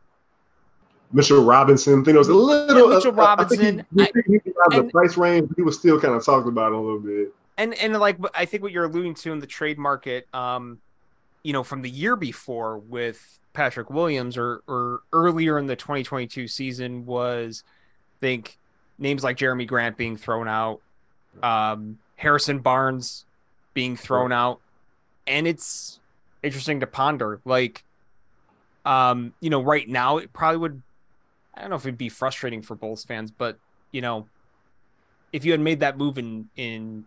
[1.13, 2.91] Mitchell Robinson, I think it was a little.
[2.91, 3.87] Yeah, Mitchell Robinson.
[3.99, 6.73] I think he, he, he the price range, he was still kind of talked about
[6.73, 7.33] a little bit.
[7.59, 10.81] And and like I think what you're alluding to in the trade market, um,
[11.43, 16.49] you know, from the year before with Patrick Williams or or earlier in the 2022
[16.49, 17.63] season was
[18.19, 18.59] I think
[18.99, 20.81] names like Jerami Grant being thrown out,
[21.43, 23.25] um, Harrison Barnes
[23.75, 24.61] being thrown out,
[25.27, 26.01] and it's
[26.43, 27.41] interesting to ponder.
[27.45, 27.85] Like,
[28.85, 30.83] um, you know, right now it probably would.
[31.55, 33.59] I don't know if it'd be frustrating for Bulls fans, but
[33.93, 34.29] you know,
[35.33, 37.05] if you had made that move in in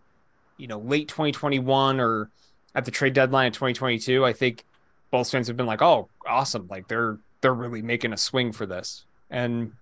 [0.56, 2.30] you know late 2021 or
[2.74, 4.64] at the trade deadline in 2022, I think
[5.10, 6.68] Bulls fans have been like, "Oh, awesome!
[6.70, 9.72] Like they're they're really making a swing for this." And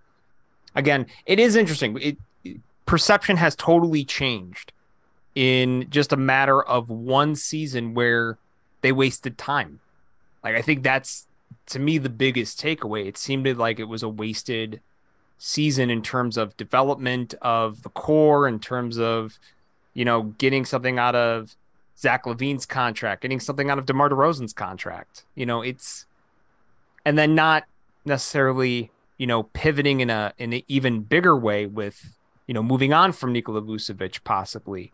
[0.79, 1.99] again, it is interesting.
[2.01, 2.17] It,
[2.87, 4.73] perception has totally changed
[5.35, 8.39] in just a matter of one season where
[8.81, 9.81] they wasted time.
[10.43, 11.27] Like I think that's
[11.67, 13.07] to me the biggest takeaway.
[13.07, 14.81] It seemed like it was a wasted
[15.37, 19.39] season in terms of development of the core, in terms of
[19.95, 21.57] you know getting something out of
[21.99, 25.25] Zach LaVine's contract, getting something out of DeMar DeRozan's contract.
[25.35, 26.07] You know, it's
[27.05, 27.65] and then not
[28.05, 32.93] necessarily, you know, pivoting in a in an even bigger way with, you know, moving
[32.93, 34.93] on from Nikola Vucevic possibly.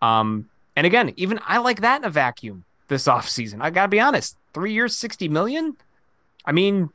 [0.00, 3.60] Um, and again, even I like that in a vacuum this offseason.
[3.60, 4.38] I gotta be honest.
[4.54, 5.76] Three years, 60 million.
[6.46, 6.90] I mean,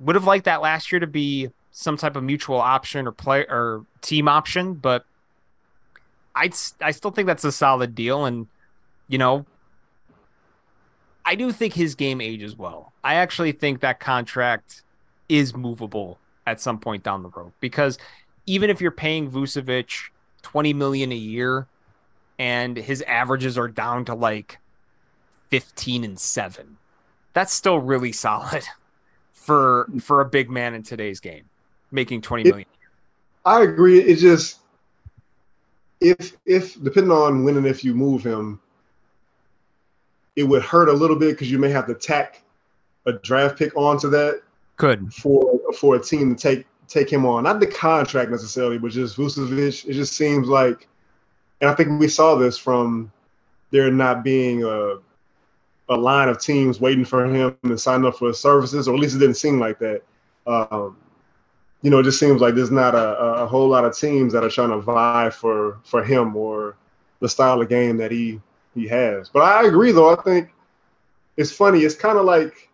[0.00, 3.46] would have liked that last year to be some type of mutual option or play
[3.48, 5.04] or team option, but
[6.34, 6.50] I
[6.80, 8.46] I still think that's a solid deal, and
[9.08, 9.46] you know,
[11.24, 12.92] I do think his game ages well.
[13.04, 14.82] I actually think that contract
[15.30, 17.98] is movable at some point down the road because
[18.46, 20.10] even if you're paying Vucevic
[20.42, 21.66] twenty million a year,
[22.38, 24.58] and his averages are down to like
[25.48, 26.76] fifteen and seven,
[27.32, 28.64] that's still really solid
[29.32, 31.44] for for a big man in today's game,
[31.90, 32.60] making twenty million.
[32.60, 32.88] It,
[33.44, 34.00] I agree.
[34.00, 34.58] It just
[36.00, 38.60] if if depending on when and if you move him,
[40.36, 42.42] it would hurt a little bit because you may have to tack
[43.06, 44.42] a draft pick onto that.
[44.80, 48.92] Could for for a team to take take him on, not the contract necessarily, but
[48.92, 49.86] just Vucevic.
[49.86, 50.88] It just seems like,
[51.60, 53.12] and I think we saw this from
[53.72, 54.96] there not being a
[55.90, 59.00] a line of teams waiting for him to sign up for his services, or at
[59.00, 60.00] least it didn't seem like that.
[60.46, 60.96] Um,
[61.82, 64.42] you know, it just seems like there's not a, a whole lot of teams that
[64.44, 66.74] are trying to vie for for him or
[67.20, 68.40] the style of game that he
[68.74, 69.28] he has.
[69.28, 70.10] But I agree, though.
[70.10, 70.54] I think
[71.36, 71.80] it's funny.
[71.80, 72.69] It's kind of like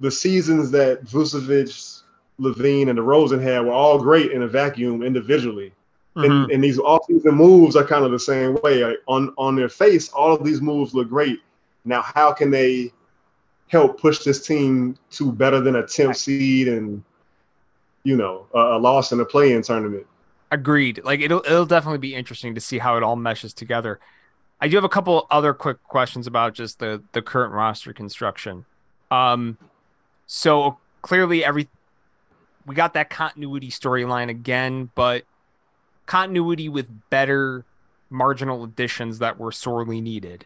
[0.00, 2.02] the seasons that Vucevic,
[2.38, 5.72] LaVine, and DeRozan had were all great in a vacuum individually.
[6.16, 6.30] Mm-hmm.
[6.30, 8.84] And, and, these offseason moves are kind of the same way.
[8.84, 11.40] Like on on their face, all of these moves look great.
[11.84, 12.92] Now, how can they
[13.68, 17.04] help push this team to better than a 10th seed and
[18.02, 20.06] you know a, a loss in a play-in tournament?
[20.50, 21.02] Agreed.
[21.04, 24.00] Like it'll it'll definitely be interesting to see how it all meshes together.
[24.60, 28.64] I do have a couple other quick questions about just the the current roster construction.
[29.10, 29.58] Um,
[30.28, 31.68] so clearly every
[32.66, 35.24] we got that continuity storyline again, but
[36.04, 37.64] continuity with better
[38.10, 40.44] marginal additions that were sorely needed,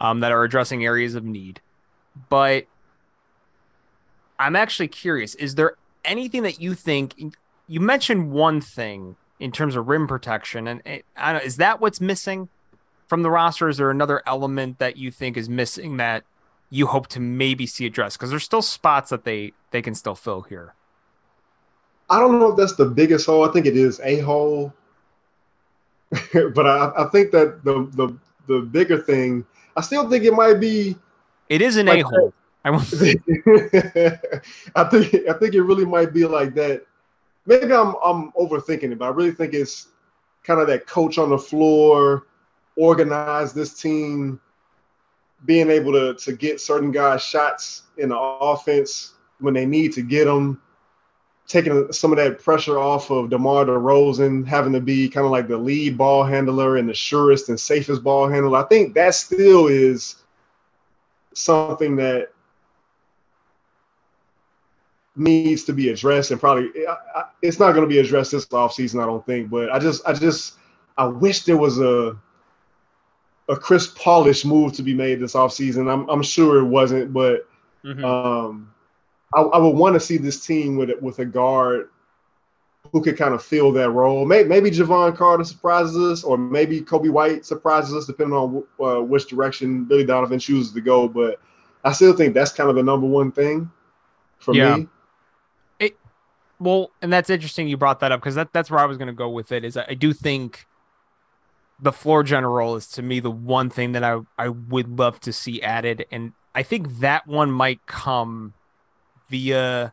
[0.00, 1.60] um, that are addressing areas of need.
[2.28, 2.66] But
[4.38, 7.14] I'm actually curious: is there anything that you think?
[7.68, 11.80] You mentioned one thing in terms of rim protection, and it, I don't, is that
[11.80, 12.48] what's missing
[13.06, 13.68] from the roster?
[13.68, 16.24] Is there another element that you think is missing that
[16.72, 18.18] you hope to maybe see addressed?
[18.18, 20.74] Because there's still spots that they they can still fill here.
[22.08, 23.48] I don't know if that's the biggest hole.
[23.48, 24.72] I think it is a hole.
[26.10, 28.16] but I, I think that the the
[28.46, 29.44] the bigger thing,
[29.76, 30.96] I still think it might be.
[31.50, 32.32] It is an like a hole.
[32.64, 32.70] I.
[34.74, 36.86] I think I think it really might be like that.
[37.44, 39.88] Maybe I'm I'm overthinking it, but I really think it's
[40.42, 42.26] kind of that coach on the floor,
[42.76, 44.40] organize this team,
[45.44, 50.02] being able to to get certain guys shots in the offense when they need to
[50.02, 50.60] get them
[51.46, 55.48] taking some of that pressure off of DeMar DeRozan, having to be kind of like
[55.48, 58.58] the lead ball handler and the surest and safest ball handler.
[58.58, 60.16] I think that still is
[61.34, 62.28] something that
[65.14, 66.70] needs to be addressed and probably
[67.42, 69.50] it's not going to be addressed this offseason, I don't think.
[69.50, 70.54] But I just, I just,
[70.96, 72.16] I wish there was a
[73.52, 75.92] a Chris Paul-ish move to be made this offseason.
[75.92, 77.46] I'm, I'm sure it wasn't, but
[77.84, 78.02] mm-hmm.
[78.02, 78.72] um,
[79.34, 81.90] I, I would want to see this team with with a guard
[82.90, 84.24] who could kind of fill that role.
[84.24, 89.02] Maybe, maybe Jevon Carter surprises us, or maybe Coby White surprises us, depending on uh,
[89.02, 91.06] which direction Billy Donovan chooses to go.
[91.06, 91.38] But
[91.84, 93.70] I still think that's kind of the number one thing
[94.38, 94.76] for yeah.
[94.76, 94.88] me.
[95.78, 95.98] It
[96.58, 99.08] well, and that's interesting you brought that up because that, that's where I was going
[99.08, 99.62] to go with it.
[99.62, 100.66] Is I do think
[101.82, 105.32] the floor general is to me the one thing that I I would love to
[105.32, 108.54] see added, and I think that one might come
[109.28, 109.92] via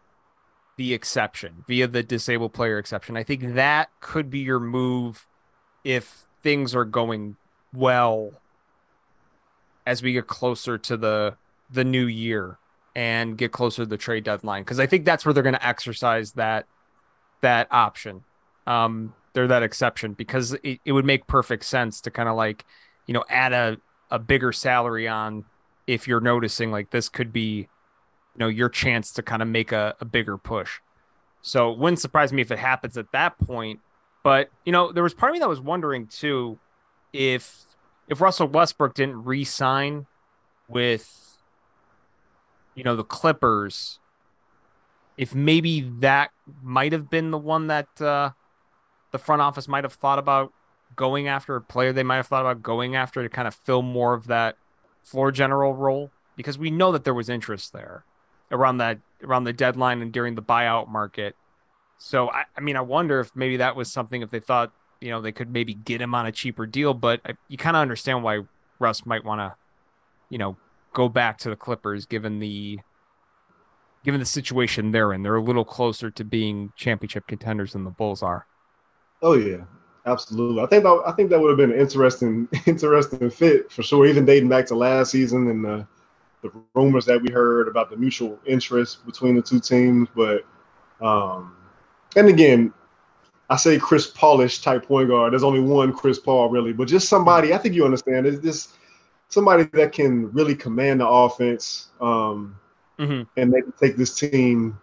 [0.77, 3.17] the exception, via the disabled player exception.
[3.17, 5.25] I think that could be your move
[5.83, 7.35] if things are going
[7.73, 8.33] well
[9.85, 11.35] as we get closer to the
[11.71, 12.59] the new year
[12.95, 15.67] and get closer to the trade deadline because I think that's where they're going to
[15.67, 16.67] exercise that
[17.41, 18.23] that option.
[18.67, 22.65] Um, they're that exception because it, it would make perfect sense to kind of like
[23.07, 23.77] you know add a
[24.11, 25.45] a bigger salary on
[25.87, 27.67] if you're noticing like this could be you
[28.37, 30.79] know your chance to kind of make a, a bigger push.
[31.41, 33.79] So it wouldn't surprise me if it happens at that point.
[34.23, 36.59] But you know, there was part of me that was wondering too
[37.13, 37.65] if
[38.07, 40.05] if Russell Westbrook didn't re-sign
[40.67, 41.37] with
[42.75, 43.99] you know the Clippers,
[45.17, 48.31] if maybe that might have been the one that uh,
[49.11, 50.53] the front office might have thought about
[50.95, 53.81] going after a player they might have thought about going after to kind of fill
[53.81, 54.57] more of that
[55.03, 58.03] floor general role because we know that there was interest there
[58.51, 61.35] around that around the deadline and during the buyout market.
[61.97, 65.09] So I, I mean, I wonder if maybe that was something if they thought you
[65.09, 67.81] know they could maybe get him on a cheaper deal, but I, you kind of
[67.81, 68.41] understand why
[68.79, 69.55] Russ might want to,
[70.29, 70.57] you know,
[70.93, 72.79] go back to the Clippers given the
[74.03, 75.23] given the situation they're in.
[75.23, 78.45] They're a little closer to being championship contenders than the Bulls are.
[79.21, 79.63] Oh yeah,
[80.05, 80.61] absolutely.
[80.61, 84.05] I think that I think that would have been an interesting interesting fit for sure.
[84.05, 85.87] Even dating back to last season and the
[86.41, 90.07] the rumors that we heard about the mutual interest between the two teams.
[90.15, 90.45] But
[91.01, 91.55] um,
[92.15, 92.73] and again,
[93.49, 95.33] I say Chris Paul-ish type point guard.
[95.33, 97.53] There's only one Chris Paul really, but just somebody.
[97.53, 98.25] I think you understand.
[98.25, 98.73] Is this
[99.27, 102.57] somebody that can really command the offense um,
[102.97, 103.23] mm-hmm.
[103.37, 104.77] and maybe take this team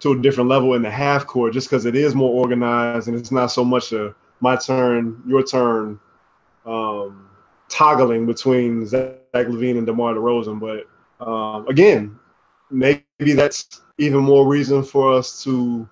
[0.00, 3.16] to a different level in the half court, just because it is more organized and
[3.16, 6.00] it's not so much a my turn, your turn.
[6.64, 7.30] Um,
[7.70, 10.60] toggling between Zach LaVine and DeMar DeRozan.
[10.60, 12.18] But um, again,
[12.70, 15.88] maybe that's even more reason for us to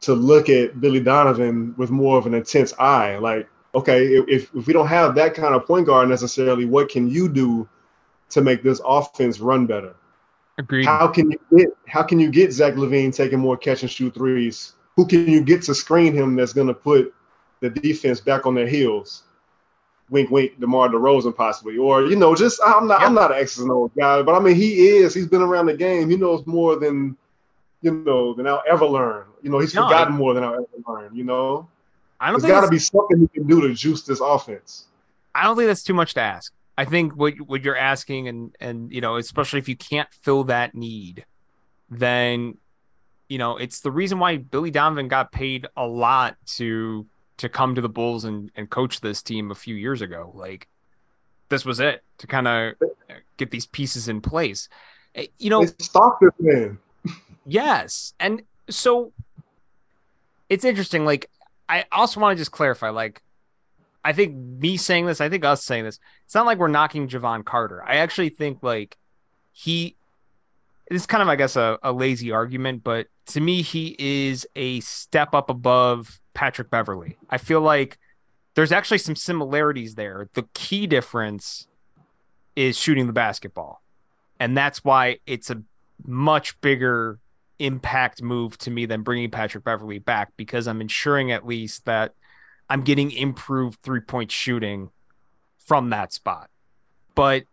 [0.00, 3.18] to look at Billy Donovan with more of an intense eye.
[3.18, 7.10] Like, okay, if, if we don't have that kind of point guard necessarily, what can
[7.10, 7.68] you do
[8.30, 9.94] to make this offense run better?
[10.60, 10.84] Agreed.
[10.84, 14.14] How can you get how can you get Zach LaVine taking more catch and shoot
[14.14, 14.74] threes?
[14.96, 17.14] Who can you get to screen him that's gonna put
[17.60, 19.24] the defense back on their heels?
[20.10, 23.60] wink, wink, DeMar DeRozan possibly, or you know, just I'm not, I'm not an X's
[23.60, 25.14] and O's guy, but I mean, he is.
[25.14, 26.10] He's been around the game.
[26.10, 27.16] He knows more than
[27.80, 29.24] you know than I'll ever learn.
[29.42, 31.14] You know, he's no, forgotten more than I'll ever learn.
[31.14, 31.68] You know,
[32.20, 32.42] I don't.
[32.42, 34.86] There's got to be something he can do to juice this offense.
[35.34, 36.52] I don't think that's too much to ask.
[36.76, 40.44] I think what what you're asking, and and you know, especially if you can't fill
[40.44, 41.24] that need,
[41.90, 42.56] then
[43.28, 47.06] you know it's the reason why Billy Donovan got paid a lot to
[47.38, 50.32] to come to the Bulls and and coach this team a few years ago.
[50.34, 50.68] Like
[51.48, 52.74] this was it to kind of
[53.36, 54.68] get these pieces in place.
[55.14, 56.78] Eh, you know, stop this man.
[57.46, 59.12] yes, and so
[60.48, 61.04] it's interesting.
[61.04, 61.28] Like
[61.68, 63.22] I also want to just clarify, like
[64.04, 67.08] I think me saying this, I think us saying this, it's not like we're knocking
[67.08, 67.82] Jevon Carter.
[67.84, 68.96] I actually think like
[69.52, 69.96] he
[70.90, 74.80] it's kind of I guess a, a lazy argument, but to me he is a
[74.80, 77.16] step up above Patrick Beverley.
[77.28, 77.98] I feel like
[78.54, 80.28] there's actually some similarities there.
[80.34, 81.68] The key difference
[82.56, 83.82] is shooting the basketball.
[84.38, 85.62] And that's why it's a
[86.04, 87.18] much bigger
[87.58, 92.14] impact move to me than bringing Patrick Beverley back because I'm ensuring at least that
[92.70, 94.90] I'm getting improved three point shooting
[95.58, 96.48] from that spot.
[97.14, 97.44] But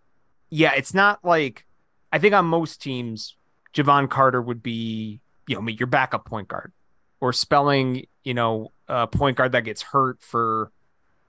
[0.50, 1.66] yeah, it's not like
[2.14, 3.36] I think on most teams,
[3.74, 6.72] Jevon Carter would be, you know, your backup point guard
[7.20, 10.72] or spelling, you know, a point guard that gets hurt for,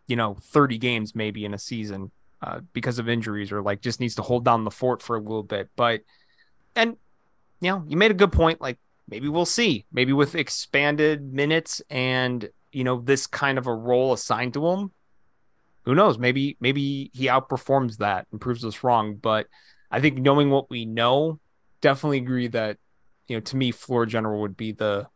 [0.07, 2.11] you know, 30 games maybe in a season
[2.43, 5.21] uh, because of injuries or like just needs to hold down the fort for a
[5.21, 5.69] little bit.
[5.77, 6.03] But,
[6.77, 6.97] and,
[7.61, 8.61] you know, you made a good point.
[8.61, 8.79] Like
[9.09, 9.87] maybe we'll see.
[9.91, 14.91] Maybe with expanded minutes and you know this kind of a role assigned to him
[15.89, 16.19] who knows?
[16.19, 19.47] Maybe maybe he outperforms that and proves us wrong but
[19.91, 21.41] i think knowing what we know
[21.81, 22.77] definitely agree that
[23.27, 25.07] you know to me floor general would be the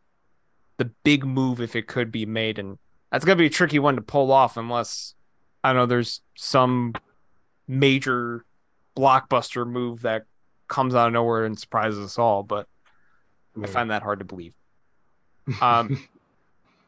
[0.77, 2.79] the big move if it could be made and
[3.11, 5.13] that's going to be a tricky one to pull off unless
[5.63, 6.93] i don't know there's some
[7.67, 8.43] major
[8.97, 10.23] blockbuster move that
[10.67, 12.67] comes out of nowhere and surprises us all but
[13.61, 14.55] i find that hard to believe.
[15.61, 16.07] Um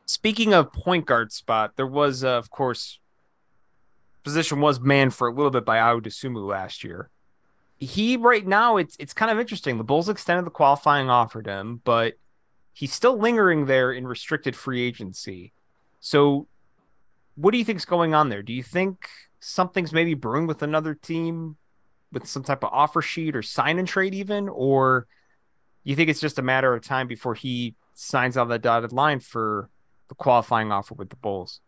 [0.05, 2.99] Speaking of point guard spot, there was, uh, of course,
[4.23, 7.09] position was manned for a little bit by Ayo Dosunmu last year.
[7.77, 9.77] He right now, it's it's kind of interesting.
[9.77, 12.13] The Bulls extended the qualifying offer to him, but
[12.73, 15.53] he's still lingering there in restricted free agency.
[15.99, 16.47] So,
[17.35, 18.43] what do you think's going on there?
[18.43, 21.57] Do you think something's maybe brewing with another team
[22.11, 25.05] with some type of offer sheet or sign and trade, even, or
[25.83, 29.19] you think it's just a matter of time before he signs on the dotted line
[29.19, 29.69] for
[30.07, 31.59] the qualifying offer with the Bulls?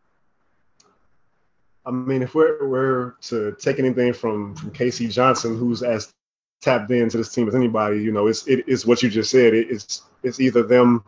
[1.86, 5.08] I mean, if we're we're to take anything from from K.C.
[5.08, 6.14] Johnson, who's as
[6.62, 9.54] tapped into this team as anybody, you know, it's it is what you just said.
[9.54, 11.04] It, it's it's either them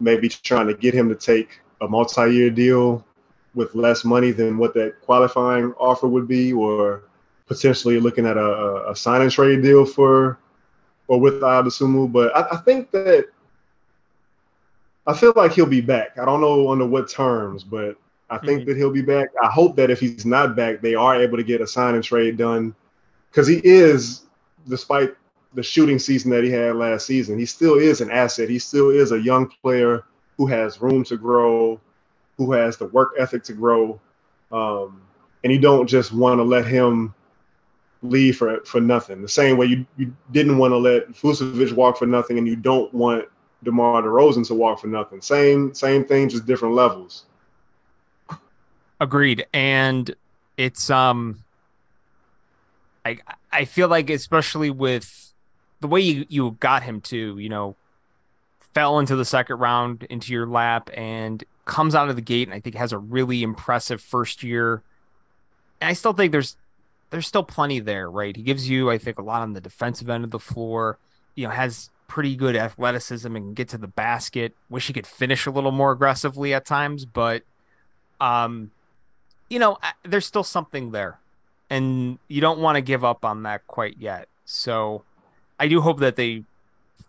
[0.00, 3.04] maybe trying to get him to take a multi-year deal
[3.54, 7.04] with less money than what that qualifying offer would be, or
[7.46, 10.38] potentially looking at a, a sign and trade deal for
[11.06, 12.10] or with Dosunmu.
[12.10, 13.26] But I, I think that
[15.06, 16.18] I feel like he'll be back.
[16.18, 17.96] I don't know under what terms, but
[18.30, 18.68] I think mm-hmm.
[18.70, 19.28] that he'll be back.
[19.42, 22.04] I hope that if he's not back, they are able to get a sign and
[22.04, 22.74] trade done
[23.30, 24.22] because he is,
[24.68, 25.14] despite
[25.54, 28.48] the shooting season that he had last season, he still is an asset.
[28.48, 30.04] He still is a young player
[30.36, 31.80] who has room to grow,
[32.38, 34.00] who has the work ethic to grow.
[34.50, 35.02] Um,
[35.44, 37.14] and you don't just want to let him
[38.02, 39.22] leave for for nothing.
[39.22, 42.56] The same way you, you didn't want to let Vucevic walk for nothing, and you
[42.56, 43.26] don't want
[43.64, 45.20] DeMar DeRozan to walk for nothing.
[45.20, 47.24] Same same thing, just different levels.
[49.00, 49.46] Agreed.
[49.52, 50.14] And
[50.56, 51.44] it's um
[53.04, 53.18] I
[53.52, 55.32] I feel like especially with
[55.80, 57.76] the way you, you got him to, you know,
[58.60, 62.54] fell into the second round into your lap and comes out of the gate and
[62.54, 64.82] I think has a really impressive first year.
[65.80, 66.56] And I still think there's
[67.10, 68.34] there's still plenty there, right?
[68.34, 70.98] He gives you, I think, a lot on the defensive end of the floor.
[71.34, 74.54] You know, has pretty good athleticism and get to the basket.
[74.68, 77.42] Wish he could finish a little more aggressively at times, but
[78.20, 78.70] um,
[79.48, 81.18] you know, there's still something there,
[81.70, 84.28] and you don't want to give up on that quite yet.
[84.44, 85.04] So,
[85.58, 86.44] I do hope that they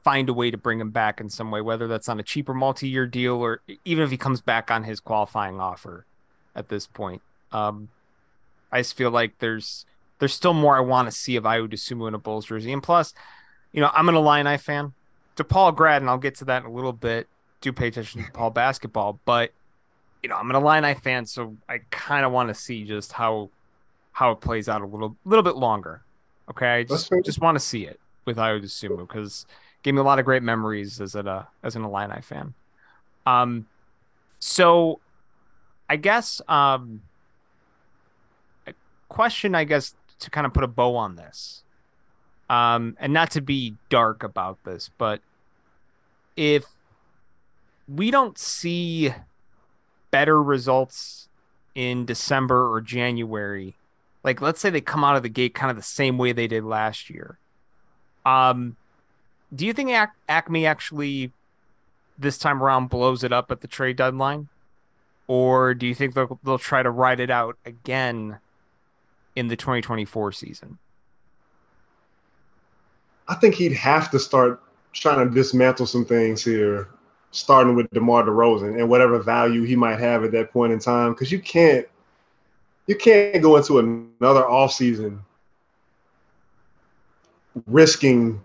[0.05, 2.53] find a way to bring him back in some way, whether that's on a cheaper
[2.53, 6.05] multi-year deal or even if he comes back on his qualifying offer.
[6.55, 7.89] At this point, um,
[8.71, 9.85] I just feel like there's
[10.19, 12.81] there's still more I want to see of Ayo Dosunmu in a Bulls jersey, and
[12.81, 13.13] plus
[13.73, 14.93] you know, I'm an Illini fan.
[15.35, 17.27] DePaul grad, and I'll get to that in a little bit.
[17.61, 19.51] Do pay attention to DePaul basketball, but
[20.21, 23.49] you know, I'm an Illini fan, so I kind of want to see just how
[24.13, 26.01] how it plays out a little little bit longer.
[26.49, 29.45] Okay, I just just want to see it with Ayo Dosunmu because
[29.81, 32.53] gave me a lot of great memories as a uh, as an Illini fan.
[33.25, 33.67] Um,
[34.39, 34.99] so
[35.89, 37.01] I guess um,
[38.67, 38.73] a
[39.09, 41.62] question, I guess, to kind of put a bow on this,
[42.49, 45.21] um, and not to be dark about this, but
[46.35, 46.65] if
[47.87, 49.13] we don't see
[50.11, 51.27] better results
[51.75, 53.75] in December or January,
[54.23, 56.47] like let's say they come out of the gate kind of the same way they
[56.47, 57.37] did last year,
[58.25, 58.75] um,
[59.53, 61.31] do you think Ac- AKME actually
[62.17, 64.49] this time around blows it up at the trade deadline?
[65.27, 68.39] Or do you think they'll, they'll try to ride it out again
[69.35, 70.77] in the 2024 season?
[73.27, 74.61] I think he'd have to start
[74.91, 76.89] trying to dismantle some things here,
[77.31, 81.13] starting with DeMar DeRozan and whatever value he might have at that point in time.
[81.13, 81.87] Because you can't
[82.87, 85.19] you can't go into another offseason
[87.67, 88.41] risking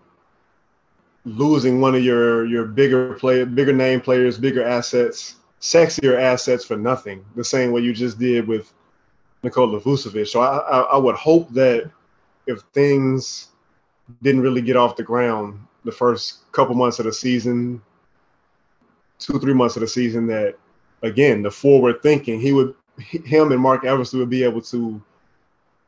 [1.25, 6.77] losing one of your your bigger player, bigger name players, bigger assets, sexier assets for
[6.77, 7.23] nothing.
[7.35, 8.71] The same way you just did with
[9.43, 10.27] Nikola Vucevic.
[10.27, 11.89] So I, I, I would hope that
[12.47, 13.48] if things
[14.21, 17.81] didn't really get off the ground the first couple months of the season,
[19.17, 20.55] two three months of the season, that
[21.01, 25.01] again the forward thinking he would him and Marc Eversley would be able to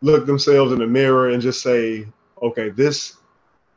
[0.02, 2.08] look themselves in the mirror and just say,
[2.42, 3.18] okay, this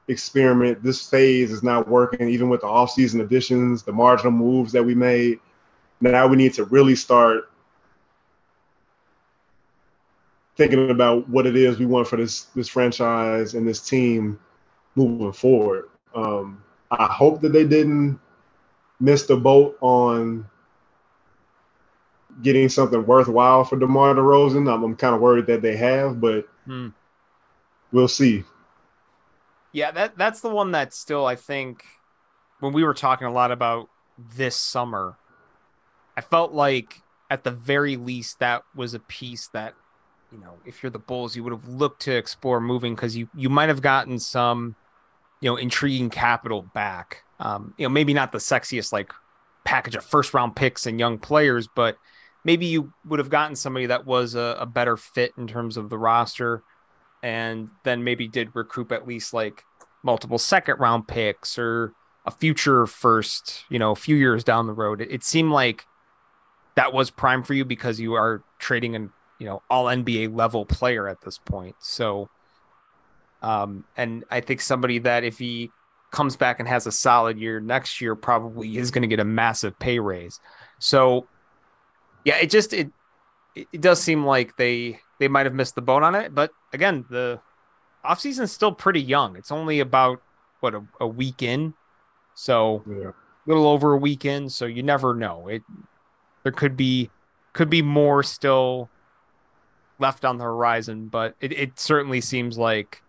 [0.08, 0.82] experiment.
[0.82, 4.94] This phase is not working, even with the offseason additions, the marginal moves that we
[4.94, 5.40] made.
[6.00, 7.50] Now we need to really start
[10.56, 14.38] thinking about what it is we want for this this franchise and this team
[14.94, 15.88] moving forward.
[16.14, 18.20] Um, I hope that they didn't
[19.00, 20.48] miss the boat on
[22.42, 24.72] getting something worthwhile for DeMar DeRozan.
[24.72, 26.88] I'm, I'm kind of worried that they have, but hmm.
[27.92, 28.44] we'll see.
[29.72, 31.84] Yeah, that that's the one that still I think
[32.60, 33.88] when we were talking a lot about
[34.36, 35.16] this summer,
[36.16, 39.74] I felt like at the very least that was a piece that
[40.32, 43.28] you know if you're the Bulls you would have looked to explore moving because you
[43.34, 44.74] you might have gotten some
[45.40, 47.22] you know intriguing capital back.
[47.40, 49.12] Um, you know maybe not the sexiest like
[49.64, 51.96] package of first round picks and young players, but
[52.44, 55.88] maybe you would have gotten somebody that was a, a better fit in terms of
[55.88, 56.62] the roster
[57.22, 59.64] and then maybe did recoup at least like
[60.02, 61.92] multiple second round picks or
[62.26, 65.00] a future first, you know, a few years down the road.
[65.00, 65.84] It, it seemed like
[66.76, 70.64] that was prime for you because you are trading an, you know, all NBA level
[70.64, 71.76] player at this point.
[71.80, 72.28] So,
[73.42, 75.70] um, and I think somebody that if he
[76.10, 79.24] comes back and has a solid year next year, probably is going to get a
[79.24, 80.40] massive pay raise.
[80.78, 81.26] So,
[82.24, 82.90] yeah, it just it
[83.54, 86.34] it does seem like they they might have missed the boat on it.
[86.34, 87.40] But again, the
[88.04, 89.36] offseason is still pretty young.
[89.36, 90.22] It's only about
[90.60, 91.74] what a, a week in,
[92.34, 93.10] so yeah.
[93.10, 94.48] a little over a week in.
[94.48, 95.48] So you never know.
[95.48, 95.62] It
[96.44, 97.10] there could be
[97.52, 98.88] could be more still
[99.98, 103.02] left on the horizon, but it, it certainly seems like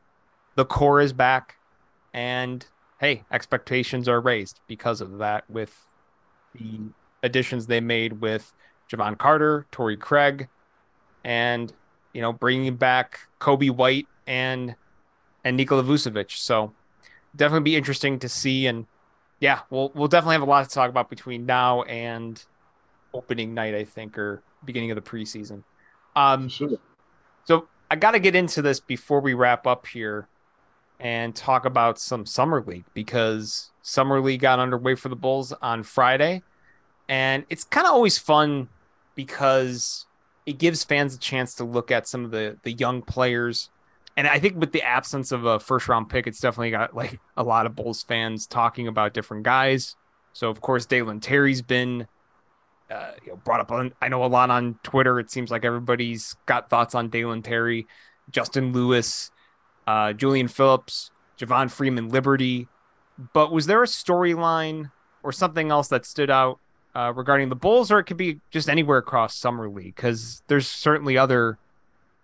[0.56, 1.56] the core is back,
[2.14, 2.66] and
[3.00, 5.86] hey, expectations are raised because of that with
[6.54, 6.80] the
[7.24, 8.54] additions they made with
[8.90, 10.48] Jevon Carter, Torrey Craig,
[11.24, 11.74] and
[12.14, 14.76] you know, bringing back Coby White and
[15.44, 16.32] and Nikola Vucevic.
[16.32, 16.74] So
[17.36, 18.68] definitely be interesting to see.
[18.68, 18.86] And
[19.40, 22.42] yeah, we'll we'll definitely have a lot to talk about between now and
[23.14, 25.64] opening night, I think, or beginning of the preseason.
[26.16, 26.78] Um, sure.
[27.45, 30.28] So I got to get into this before we wrap up here
[30.99, 35.84] and talk about some summer league because summer league got underway for the Bulls on
[35.84, 36.41] Friday,
[37.09, 38.70] and it's kind of always fun
[39.16, 40.05] because
[40.45, 43.70] it gives fans a chance to look at some of the the young players.
[44.18, 47.20] And I think with the absence of a first round pick, it's definitely got like
[47.36, 49.95] a lot of Bulls fans talking about different guys.
[50.34, 52.07] So of course, Dalen Terry's been
[52.90, 53.94] uh, you know, brought up on.
[54.02, 55.20] I know a lot on Twitter.
[55.20, 57.88] It seems like everybody's got thoughts on Dalen Terry,
[58.32, 59.32] Justin Lewis,
[59.88, 62.68] uh, Julian Phillips, Javon Freeman, Liberty.
[63.34, 64.92] But was there a storyline
[65.24, 66.60] or something else that stood out
[66.96, 70.68] uh, regarding the Bulls, or it could be just anywhere across summer league because there's
[70.68, 71.58] certainly other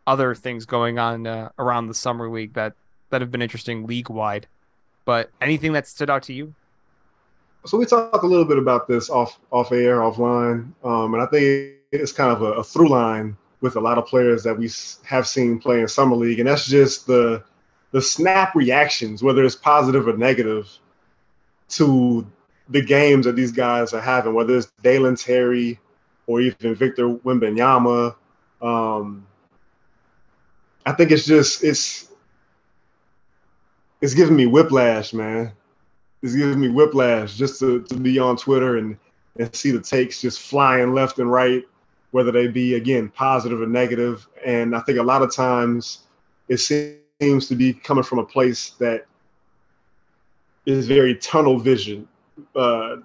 [0.08, 2.74] other things going on uh, around the summer league that
[3.10, 4.48] that have been interesting league wide.
[5.06, 6.54] But anything that stood out to you?
[7.66, 11.28] So we talked a little bit about this off off air, offline, um, and I
[11.28, 14.70] think it's kind of a, a through line with a lot of players that we
[15.06, 17.44] have seen play in summer league, and that's just the
[17.92, 20.70] the snap reactions, whether it's positive or negative,
[21.70, 22.26] to
[22.70, 25.80] the games that these guys are having, whether it's Dalen Terry
[26.26, 28.16] or even Victor Wembanyama.
[28.62, 29.28] Um,
[30.86, 32.10] I think it's just it's
[34.02, 35.52] it's giving me whiplash, man.
[36.22, 38.98] It's giving me whiplash just to, to be on Twitter and
[39.38, 41.64] and see the takes just flying left and right
[42.12, 44.28] whether they be again positive or negative.
[44.46, 46.00] And I think a lot of times
[46.48, 49.06] it seems to be coming from a place that
[50.66, 52.08] is very tunnel vision,
[52.56, 52.98] uh,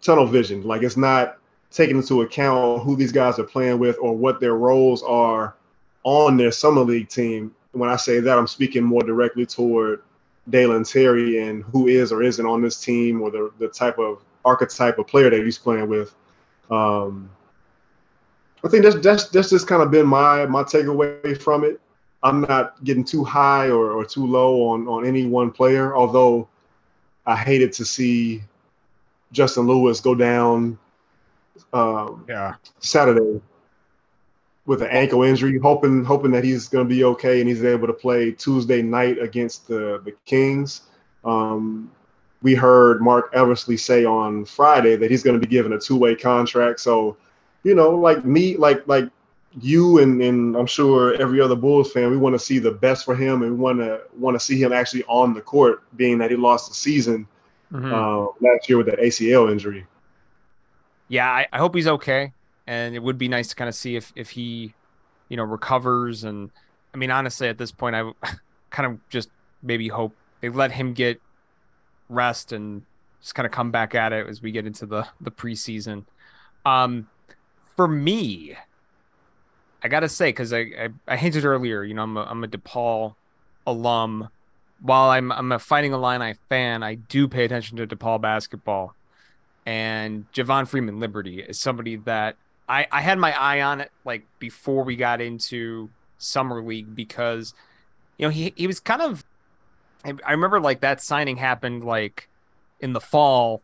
[0.00, 0.62] tunnel vision.
[0.62, 1.38] Like it's not
[1.70, 5.54] taking into account who these guys are playing with or what their roles are
[6.04, 7.54] on their summer league team.
[7.72, 10.00] When I say that, I'm speaking more directly toward
[10.48, 14.22] Dalen Terry and who is or isn't on this team or the, the type of
[14.44, 16.14] archetype of player that he's playing with.
[16.70, 17.30] Um,
[18.64, 21.80] I think that's that's that's just kind of been my my takeaway from it.
[22.22, 26.48] I'm not getting too high or, or too low on on any one player, although
[27.26, 28.42] I hated to see
[29.32, 30.78] Justin Lewis go down
[31.72, 33.40] um, yeah Saturday
[34.66, 37.86] with an ankle injury, hoping hoping that he's going to be okay and he's able
[37.86, 40.82] to play Tuesday night against the the Kings.
[41.24, 41.90] Um,
[42.42, 45.96] we heard Marc Eversley say on Friday that he's going to be given a two
[45.96, 46.80] way contract.
[46.80, 47.16] So,
[47.62, 49.08] you know, like me, like like
[49.60, 53.04] you and and I'm sure every other Bulls fan, we want to see the best
[53.04, 56.18] for him and we want to want to see him actually on the court, being
[56.18, 57.26] that he lost the season
[57.72, 57.92] mm-hmm.
[57.92, 59.86] uh, last year with that ACL injury.
[61.08, 62.32] Yeah, I, I hope he's okay
[62.66, 64.74] and it would be nice to kind of see if if he,
[65.28, 66.24] you know, recovers.
[66.24, 66.50] And
[66.94, 68.10] I mean, honestly, at this point, I
[68.70, 69.30] kind of just
[69.62, 71.20] maybe hope they let him get
[72.08, 72.82] rest and
[73.20, 76.04] just kind of come back at it as we get into the the preseason.
[76.64, 77.08] Um,
[77.76, 78.56] for me,
[79.82, 82.48] I gotta say because I, I, I hinted earlier, you know, I'm a, I'm a
[82.48, 83.14] DePaul
[83.66, 84.28] alum.
[84.80, 88.94] While I'm I'm a Fighting Illini fan, I do pay attention to DePaul basketball,
[89.64, 92.36] and Javon Freeman Liberty is somebody that
[92.68, 97.54] I, I had my eye on it like before we got into summer league because
[98.18, 99.24] you know he he was kind of
[100.24, 102.28] I remember like that signing happened like
[102.80, 103.62] in the fall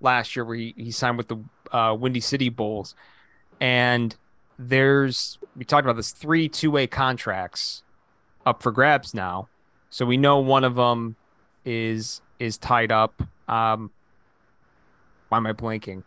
[0.00, 1.38] last year where he, he signed with the
[1.72, 2.94] uh, Windy City Bulls.
[3.60, 4.14] And
[4.58, 7.82] there's we talked about this three two-way contracts
[8.46, 9.48] up for grabs now.
[9.90, 11.16] So we know one of them
[11.64, 13.22] is is tied up.
[13.48, 13.90] Um
[15.28, 16.02] why am I blanking?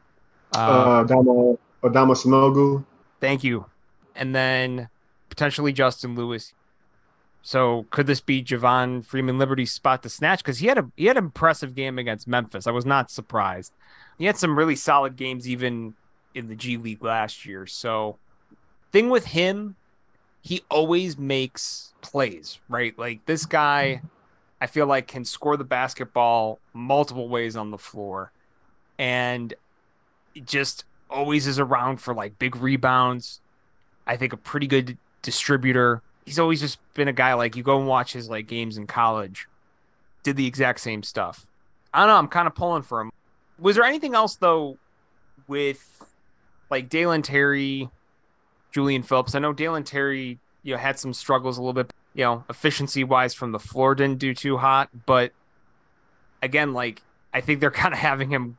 [0.54, 2.86] Uh, uh Adama Sanogo.
[3.20, 3.66] Thank you.
[4.16, 4.90] And then
[5.30, 6.54] potentially Justin Lewis.
[7.42, 10.40] So could this be Javon Freeman Liberty's spot to snatch?
[10.40, 12.68] Because he had a he had an impressive game against Memphis.
[12.68, 13.72] I was not surprised.
[14.18, 15.94] He had some really solid games even
[16.34, 17.66] in the G League last year.
[17.66, 18.18] So
[18.92, 19.76] thing with him,
[20.42, 22.98] he always makes plays, right?
[22.98, 24.02] Like this guy,
[24.60, 28.32] I feel like can score the basketball multiple ways on the floor.
[28.98, 29.54] And
[30.46, 33.40] just always is around for like big rebounds.
[34.06, 36.02] I think a pretty good distributor.
[36.26, 38.88] He's always just been a guy like you go and watch his like games in
[38.88, 39.48] college.
[40.24, 41.46] Did the exact same stuff.
[41.94, 42.18] I don't know.
[42.18, 43.12] I'm kind of pulling for him.
[43.60, 44.78] Was there anything else though
[45.48, 46.04] with
[46.70, 47.90] like Dalen Terry,
[48.72, 49.36] Julian Phillips?
[49.36, 53.04] I know Dalen Terry, you know, had some struggles a little bit, you know, efficiency
[53.04, 55.32] wise from the floor didn't do too hot, but
[56.42, 57.02] again, like
[57.34, 58.58] I think they're kind of having him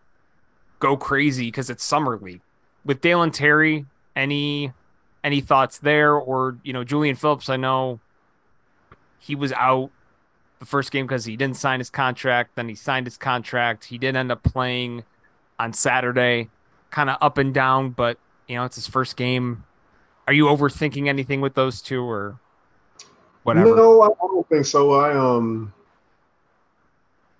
[0.78, 2.40] go crazy because it's summer league.
[2.84, 4.72] With Dalen Terry, any
[5.24, 7.48] any thoughts there, or you know Julian Phillips?
[7.48, 8.00] I know
[9.18, 9.90] he was out
[10.58, 12.54] the first game because he didn't sign his contract.
[12.54, 13.84] Then he signed his contract.
[13.84, 15.04] He did end up playing
[15.58, 16.50] on Saturday,
[16.90, 19.64] kind of up and down, but you know it's his first game.
[20.26, 22.38] Are you overthinking anything with those two, or
[23.42, 23.74] whatever?
[23.74, 24.92] No, I don't think so.
[24.92, 25.72] I um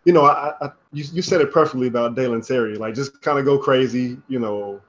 [0.09, 2.77] you know, I, I you, you said it perfectly about Dalen Terry.
[2.79, 4.17] Like, just kind of go crazy.
[4.27, 4.81] You know,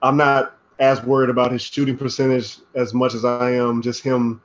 [0.00, 4.40] I'm not as worried about his shooting percentage as much as I am just him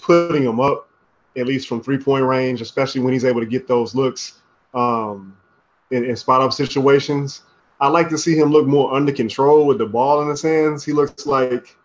[0.00, 0.88] putting him up
[1.36, 4.34] at least from three point range, especially when he's able to get those looks
[4.72, 5.36] um,
[5.90, 7.42] in, in spot up situations.
[7.80, 10.84] I like to see him look more under control with the ball in his hands.
[10.84, 11.76] He looks like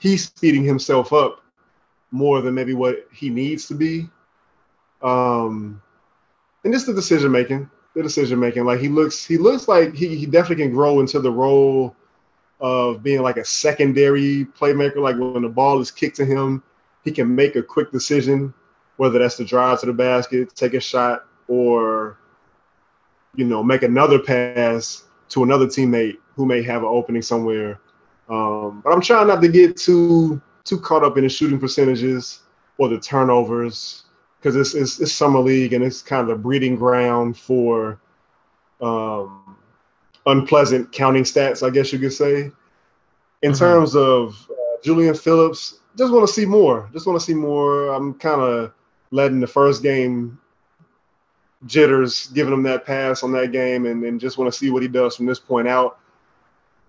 [0.00, 1.44] he's speeding himself up
[2.10, 4.08] more than maybe what he needs to be.
[5.02, 5.80] Um,
[6.64, 8.64] and just the decision making, the decision making.
[8.64, 11.94] Like he looks, he looks like he, he definitely can grow into the role
[12.60, 14.96] of being like a secondary playmaker.
[14.96, 16.62] Like when the ball is kicked to him,
[17.04, 18.52] he can make a quick decision,
[18.96, 22.18] whether that's to drive to the basket, take a shot, or
[23.34, 27.80] you know, make another pass to another teammate who may have an opening somewhere.
[28.28, 32.40] Um, but I'm trying not to get too too caught up in the shooting percentages
[32.76, 34.04] or the turnovers
[34.38, 38.00] because it's, it's, it's summer league and it's kind of the breeding ground for
[38.80, 39.56] um,
[40.26, 42.50] unpleasant counting stats, I guess you could say.
[43.42, 43.58] In mm-hmm.
[43.58, 46.88] terms of uh, Julian Phillips, just want to see more.
[46.92, 47.88] Just want to see more.
[47.88, 48.72] I'm kind of
[49.10, 50.38] letting the first game
[51.66, 54.82] jitters, giving him that pass on that game, and, and just want to see what
[54.82, 55.98] he does from this point out.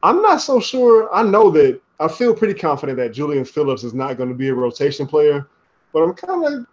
[0.03, 1.13] I'm not so sure.
[1.13, 4.49] I know that I feel pretty confident that Julian Phillips is not going to be
[4.49, 5.47] a rotation player,
[5.91, 6.65] but I'm kind of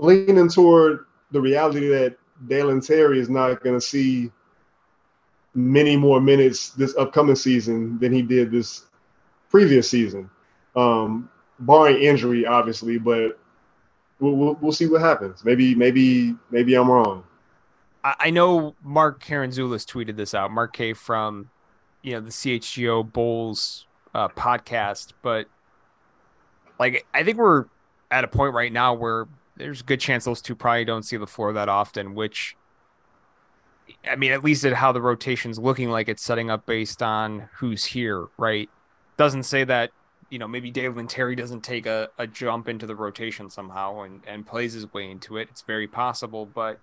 [0.00, 2.16] leaning toward the reality that
[2.48, 4.30] Dalen Terry is not going to see
[5.54, 8.84] many more minutes this upcoming season than he did this
[9.50, 10.30] previous season,
[10.76, 11.30] um,
[11.60, 12.98] barring injury, obviously.
[12.98, 13.38] But
[14.20, 15.44] we'll, we'll, we'll see what happens.
[15.44, 17.24] Maybe maybe maybe I'm wrong.
[18.04, 20.52] I know Mark Karantzoulis tweeted this out.
[20.52, 21.50] Mark K from
[22.02, 25.48] you know the CHGO Bulls uh, podcast, but
[26.78, 27.64] like I think we're
[28.10, 29.26] at a point right now where
[29.56, 32.56] there's a good chance those two probably don't see the floor that often, which
[34.08, 37.48] I mean, at least at how the rotation's looking like it's setting up based on
[37.54, 38.68] who's here, right?
[39.16, 39.90] Doesn't say that,
[40.28, 44.22] you know, maybe Dalen Terry doesn't take a, a jump into the rotation somehow and,
[44.26, 45.48] and plays his way into it.
[45.50, 46.80] It's very possible, but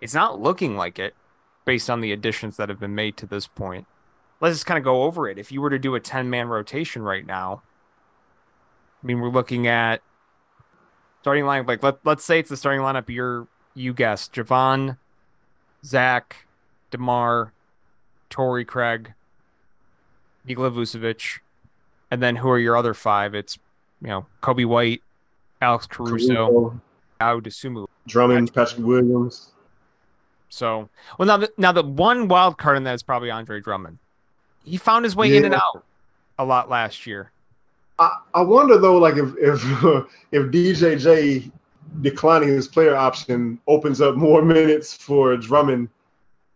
[0.00, 1.14] it's not looking like it
[1.64, 3.86] based on the additions that have been made to this point.
[4.40, 5.38] Let's just kind of go over it.
[5.38, 7.62] If you were to do a 10 man rotation right now,
[9.02, 10.02] I mean, we're looking at
[11.22, 14.98] starting line like let, let's say it's the starting lineup you're you guessed Jevon,
[15.84, 16.46] Zach,
[16.90, 17.52] DeMar,
[18.28, 19.14] Torrey Craig,
[20.44, 21.38] Nikola Vucevic,
[22.10, 23.34] and then who are your other five?
[23.34, 23.58] It's
[24.00, 25.00] you know, Coby White,
[25.62, 26.80] Alex Caruso,
[27.20, 27.86] Ayo Dosunmu.
[28.08, 29.52] Drummond, Patrick Williams.
[30.48, 33.98] So well now the now the one wild card in that is probably Andre Drummond.
[34.64, 35.38] He found his way yeah.
[35.38, 35.84] in and out
[36.36, 37.30] a lot last year.
[37.98, 39.62] I, I wonder though, like if if
[40.32, 41.50] if DJJ
[42.00, 45.88] declining his player option opens up more minutes for Drummond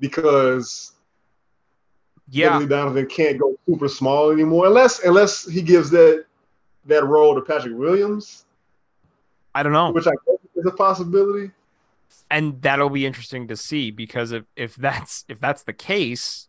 [0.01, 0.93] because
[2.29, 6.25] yeah, Donovan can't go super small anymore unless unless he gives that
[6.87, 8.45] that role to Patrick Williams.
[9.55, 11.51] I don't know, which I guess is a possibility.
[12.31, 16.49] And that'll be interesting to see because if if that's if that's the case,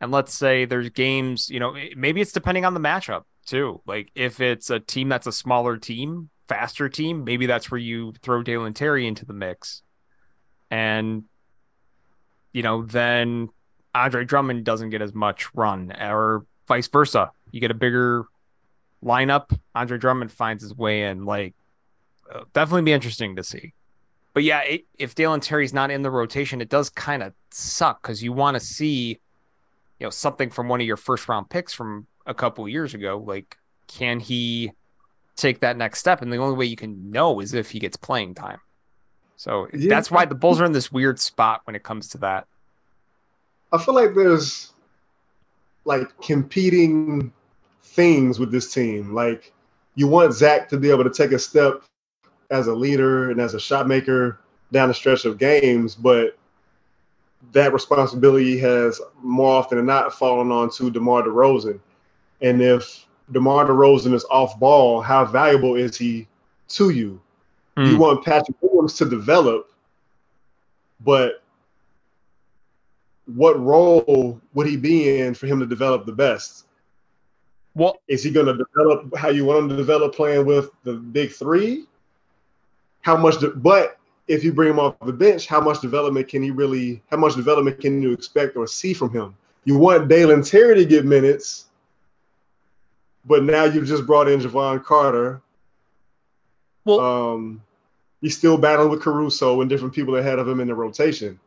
[0.00, 3.82] and let's say there's games, you know, maybe it's depending on the matchup too.
[3.86, 8.14] Like if it's a team that's a smaller team, faster team, maybe that's where you
[8.22, 9.82] throw Dalen Terry into the mix.
[10.70, 11.24] And
[12.52, 13.50] you know, then
[13.94, 17.32] Andre Drummond doesn't get as much run, or vice versa.
[17.50, 18.26] You get a bigger
[19.04, 21.24] lineup, Andre Drummond finds his way in.
[21.24, 21.54] Like,
[22.32, 23.74] uh, definitely be interesting to see.
[24.32, 28.00] But yeah, it, if Dalen Terry's not in the rotation, it does kind of suck
[28.00, 29.18] because you want to see
[29.98, 33.22] you know something from one of your first round picks from a couple years ago
[33.26, 33.58] like
[33.88, 34.70] can he
[35.36, 37.96] take that next step and the only way you can know is if he gets
[37.96, 38.60] playing time
[39.36, 39.88] so yeah.
[39.88, 42.46] that's why the bulls are in this weird spot when it comes to that
[43.72, 44.72] i feel like there's
[45.84, 47.32] like competing
[47.82, 49.52] things with this team like
[49.96, 51.82] you want zach to be able to take a step
[52.50, 54.38] as a leader and as a shot maker
[54.70, 56.38] down the stretch of games but
[57.52, 61.80] that responsibility has more often than not fallen onto DeMar DeRozan.
[62.40, 66.26] And if DeMar DeRozan is off ball, how valuable is he
[66.68, 67.20] to you?
[67.76, 67.86] Mm.
[67.86, 68.00] You hmm.
[68.00, 69.72] want Patrick Williams to develop,
[71.00, 71.42] but
[73.26, 76.66] what role would he be in for him to develop the best?
[77.74, 80.94] What is he going to develop how you want him to develop playing with the
[80.94, 81.86] big three?
[83.02, 83.38] How much?
[83.38, 87.02] Do, but if you bring him off the bench, how much development can he really,
[87.10, 89.36] how much development can you expect or see from him?
[89.64, 91.66] You want Dalen Terry to get minutes,
[93.24, 95.42] but now you've just brought in Jevon Carter.
[96.84, 97.62] Well, um,
[98.20, 101.38] he's still battling with Caruso and different people ahead of him in the rotation.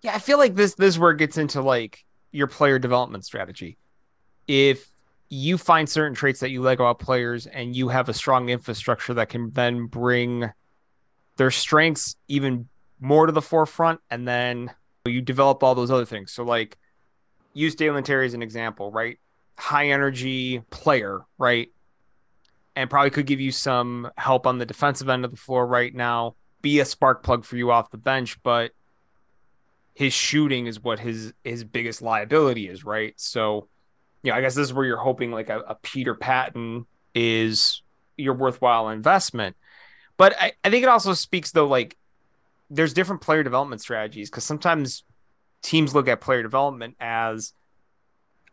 [0.00, 3.24] Yeah, I feel like this this is where it gets into like your player development
[3.24, 3.78] strategy.
[4.46, 4.88] If
[5.28, 9.14] you find certain traits that you like about players and you have a strong infrastructure
[9.14, 10.50] that can then bring
[11.36, 12.68] their strengths even
[13.00, 14.70] more to the forefront, and then
[15.04, 16.32] you develop all those other things.
[16.32, 16.76] So, like,
[17.52, 19.18] use Dalen Terry as an example, right?
[19.58, 21.70] High energy player, right?
[22.76, 25.92] And probably could give you some help on the defensive end of the floor right
[25.92, 28.70] now, be a spark plug for you off the bench, but
[29.94, 33.14] his shooting is what his his biggest liability is, right?
[33.16, 33.66] So,
[34.22, 36.86] you know, I guess this is where you're hoping like a, a Peter Patton
[37.16, 37.82] is
[38.16, 39.56] your worthwhile investment.
[40.16, 41.96] But I, I think it also speaks though, like
[42.70, 45.02] there's different player development strategies because sometimes
[45.62, 47.52] teams look at player development as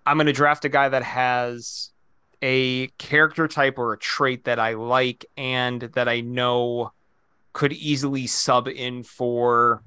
[0.06, 1.92] I'm going to draft a guy that has
[2.42, 6.92] a character type or a trait that I like and that I know
[7.54, 9.82] could easily sub in for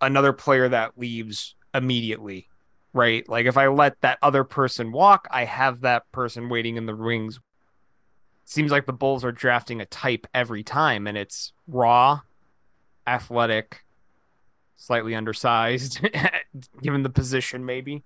[0.00, 2.48] another player that leaves immediately,
[2.92, 3.28] right?
[3.28, 6.94] Like if I let that other person walk, I have that person waiting in the
[6.94, 7.40] wings
[8.44, 12.20] seems like the Bulls are drafting a type every time, and it's raw,
[13.06, 13.84] athletic,
[14.76, 16.00] slightly undersized,
[16.82, 18.04] given the position, maybe.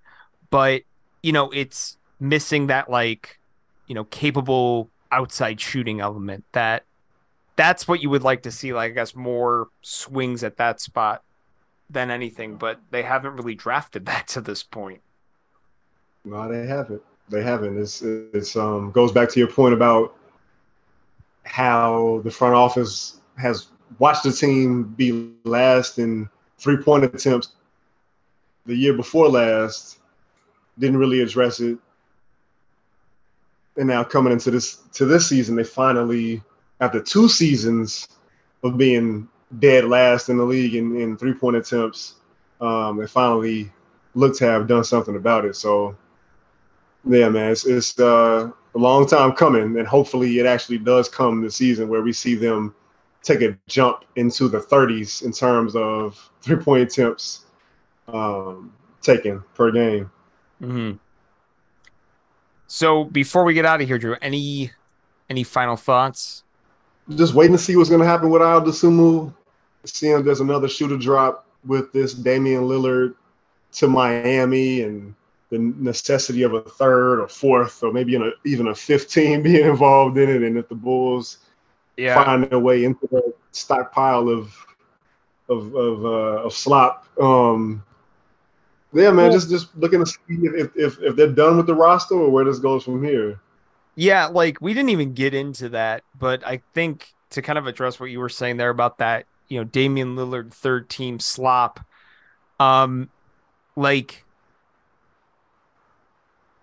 [0.49, 0.83] But
[1.27, 3.37] you know, it's missing that like,
[3.85, 6.85] you know, capable outside shooting element that
[7.57, 11.23] that's what you would like to see like I guess more swings at that spot
[11.89, 15.01] than anything, but they haven't really drafted that to this point.
[16.23, 17.01] No, they haven't.
[17.27, 17.77] They haven't.
[17.77, 20.15] It's it's um goes back to your point about
[21.43, 23.67] how the front office has
[23.99, 27.49] watched the team be last in three point attempts
[28.65, 29.99] the year before last,
[30.79, 31.77] didn't really address it.
[33.77, 36.41] And now coming into this to this season, they finally,
[36.79, 38.07] after two seasons
[38.63, 39.27] of being
[39.59, 42.15] dead last in the league in, in three point attempts,
[42.59, 43.71] um, they finally
[44.15, 45.55] look to have done something about it.
[45.55, 45.95] So
[47.05, 51.41] yeah, man, it's, it's uh, a long time coming, and hopefully it actually does come
[51.41, 52.73] this season where we see them
[53.23, 57.45] take a jump into the 30s in terms of three point attempts
[58.07, 60.09] um, taken per game.
[60.61, 60.97] Mm-hmm.
[62.67, 64.71] So before we get out of here, Drew, any
[65.29, 66.43] any final thoughts?
[67.09, 69.33] Just waiting to see what's going to happen with Ayo Dosunmu.
[69.85, 73.15] Seeing there's another shooter drop with this Damian Lillard
[73.73, 75.13] to Miami and
[75.49, 80.17] the necessity of a third or fourth or maybe a, even a 15 being involved
[80.17, 80.43] in it.
[80.43, 81.37] And if the Bulls
[81.95, 82.23] yeah.
[82.23, 84.53] find their way into the stockpile of
[85.49, 87.81] of of, uh, of slop, um,
[88.93, 92.15] yeah, man, just just looking to see if, if if they're done with the roster
[92.15, 93.39] or where this goes from here.
[93.95, 97.99] Yeah, like we didn't even get into that, but I think to kind of address
[97.99, 101.79] what you were saying there about that, you know, Damian Lillard third team slop,
[102.59, 103.09] um,
[103.75, 104.23] like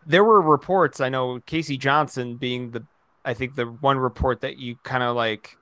[0.07, 1.01] there were reports.
[1.01, 1.77] I know K.C.
[1.77, 2.85] Johnson being the,
[3.25, 5.57] I think the one report that you kind of like,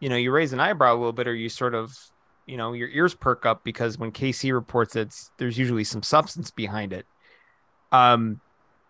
[0.00, 1.96] you know, you raise an eyebrow a little bit, or you sort of,
[2.46, 6.50] you know, your ears perk up because when KC reports it, there's usually some substance
[6.50, 7.06] behind it.
[7.90, 8.40] Um,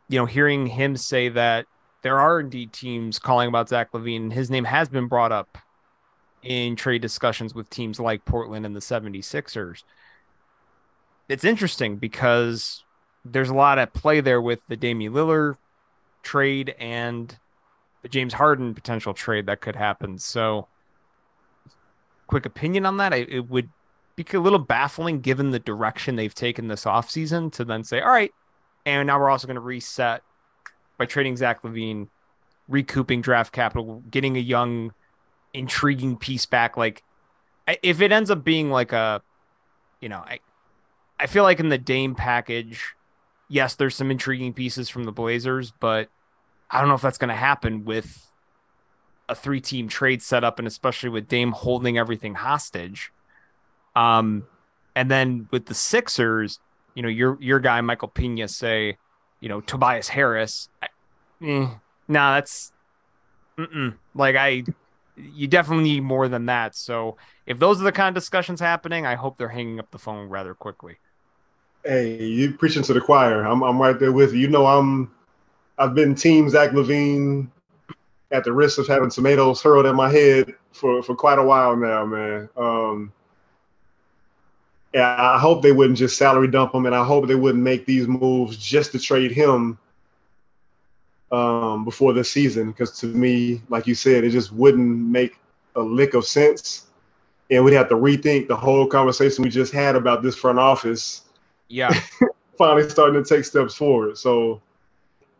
[0.09, 1.66] you know, hearing him say that
[2.03, 5.59] there are indeed teams calling about Zach LaVine, his name has been brought up
[6.42, 9.84] in trade discussions with teams like Portland and the 76ers.
[11.28, 12.84] It's interesting because
[13.24, 15.57] there's a lot at play there with the Damian Lillard
[16.22, 17.36] trade and
[18.03, 20.18] the James Harden potential trade that could happen.
[20.18, 20.66] So,
[22.32, 23.12] quick opinion on that.
[23.12, 23.68] it would
[24.16, 28.10] be a little baffling given the direction they've taken this offseason to then say, all
[28.10, 28.32] right,
[28.86, 30.22] and now we're also going to reset
[30.96, 32.08] by trading Zach LaVine,
[32.68, 34.94] recouping draft capital, getting a young,
[35.52, 36.78] intriguing piece back.
[36.78, 37.02] Like,
[37.82, 39.20] if it ends up being like a,
[40.00, 40.38] you know, I,
[41.20, 42.94] I feel like in the Dame package,
[43.50, 46.08] yes, there's some intriguing pieces from the Blazers, but
[46.70, 48.31] I don't know if that's going to happen with
[49.32, 53.10] a three team trade setup and especially with Dame holding everything hostage.
[53.96, 54.46] Um,
[54.94, 56.60] and then with the Sixers,
[56.94, 58.98] you know, your your guy Michael Pina say,
[59.40, 60.68] you know, Tobias Harris.
[60.82, 60.86] I,
[61.44, 61.68] eh,
[62.08, 62.72] nah, that's
[64.14, 64.64] like I.
[65.16, 66.74] You definitely need more than that.
[66.74, 67.16] So
[67.46, 70.28] if those are the kind of discussions happening, I hope they're hanging up the phone
[70.28, 70.96] rather quickly.
[71.84, 73.44] Hey, you preaching to the choir.
[73.44, 74.40] I'm I'm right there with you.
[74.40, 75.10] You know, I'm
[75.78, 77.48] I've been team Zach LaVine
[78.32, 81.76] at the risk of having tomatoes hurled at my head for, for quite a while
[81.76, 82.48] now, man.
[82.56, 83.12] Um,
[84.94, 87.86] yeah, I hope they wouldn't just salary dump him, and I hope they wouldn't make
[87.86, 89.78] these moves just to trade him
[91.30, 92.72] um, before the season.
[92.72, 95.38] Because to me, like you said, it just wouldn't make
[95.76, 96.86] a lick of sense,
[97.50, 101.22] and we'd have to rethink the whole conversation we just had about this front office
[101.72, 101.98] yeah.
[102.58, 104.18] finally starting to take steps forward.
[104.18, 104.60] So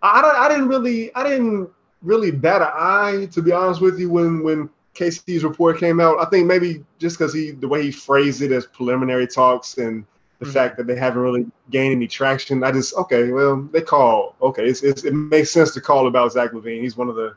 [0.03, 1.71] I I didn't really I didn't
[2.03, 6.19] really bat an eye to be honest with you when when KC's report came out.
[6.21, 10.05] I think maybe just because he the way he phrased it as preliminary talks and
[10.39, 10.55] the mm-hmm.
[10.55, 12.63] fact that they haven't really gained any traction.
[12.65, 14.67] I just okay, well they call okay.
[14.67, 16.83] It's, it's, it makes sense to call about Zach LaVine.
[16.83, 17.37] He's one of the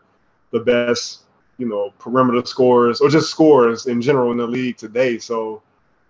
[0.52, 1.22] the best
[1.58, 5.18] you know perimeter scorers or just scorers in general in the league today.
[5.18, 5.62] So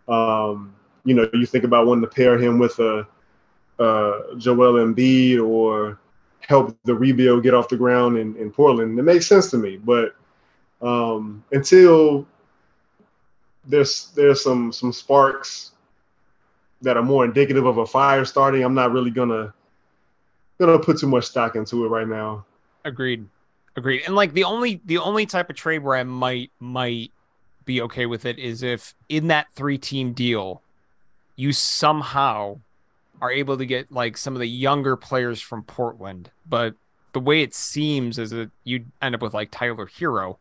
[0.08, 3.08] um, you know, you think about wanting to pair him with a
[3.80, 6.00] uh, Joel Embiid or
[6.48, 8.98] help the rebuild get off the ground in, in Portland.
[8.98, 10.16] It makes sense to me, but
[10.82, 12.28] um, until
[13.66, 15.72] there's there's some some sparks
[16.82, 19.54] that are more indicative of a fire starting, I'm not really gonna
[20.60, 22.46] gonna put too much stock into it right now.
[22.84, 23.26] Agreed,
[23.76, 24.04] agreed.
[24.06, 27.12] And like the only the only type of trade where I might might
[27.66, 30.62] be okay with it is if in that three team deal
[31.36, 32.60] you somehow
[33.22, 36.30] are able to get like some of the younger players from Portland.
[36.48, 36.76] But
[37.14, 40.38] the way it seems is that you end up with like Tyler Herro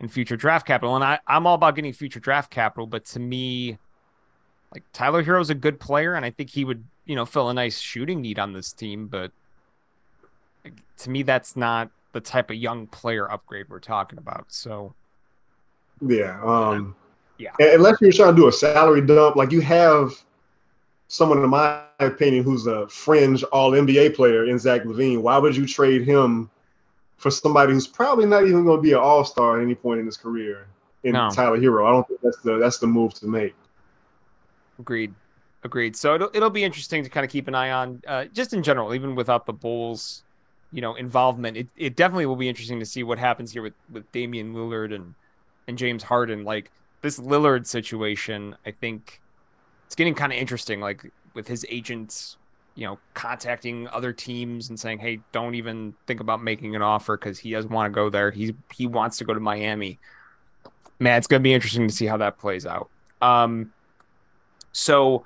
[0.00, 0.96] in future draft capital.
[0.96, 3.78] And I, I'm all about getting future draft capital, but to me,
[4.72, 7.48] like Tyler Herro is a good player, and I think he would, you know, fill
[7.48, 9.06] a nice shooting need on this team.
[9.08, 9.32] But
[10.98, 14.46] To me, that's not the type of young player upgrade we're talking about.
[14.48, 14.94] So,
[16.00, 16.94] yeah, um,
[17.38, 17.52] yeah.
[17.58, 20.12] Unless you're trying to do a salary dump, like you have
[21.10, 25.20] someone, in my opinion, who's a fringe All NBA player in Zach LaVine.
[25.20, 26.48] Why would you trade him
[27.16, 29.98] for somebody who's probably not even going to be an All Star at any point
[30.00, 30.66] in his career?
[31.02, 31.28] In No.
[31.30, 33.54] Tyler Herro, I don't think that's the that's the move to make.
[34.78, 35.12] Agreed.
[35.64, 35.96] Agreed.
[35.96, 38.62] So it'll it'll be interesting to kind of keep an eye on, uh, just in
[38.62, 40.22] general, even without the Bulls,
[40.72, 41.56] you know, involvement.
[41.56, 44.94] It it definitely will be interesting to see what happens here with with Damian Lillard
[44.94, 45.14] and
[45.66, 46.44] and James Harden.
[46.44, 46.70] Like
[47.02, 49.20] this Lillard situation, I think
[49.90, 50.78] it's getting kind of interesting.
[50.78, 52.36] Like with his agents,
[52.76, 57.16] you know, contacting other teams and saying, "Hey, don't even think about making an offer
[57.16, 58.30] because he doesn't want to go there.
[58.30, 59.98] He's he wants to go to Miami."
[61.00, 62.88] Man, it's gonna be interesting to see how that plays out.
[63.20, 63.72] Um,
[64.70, 65.24] so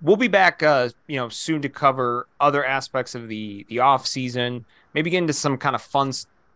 [0.00, 4.04] we'll be back uh you know soon to cover other aspects of the the off
[4.04, 6.12] season maybe get into some kind of fun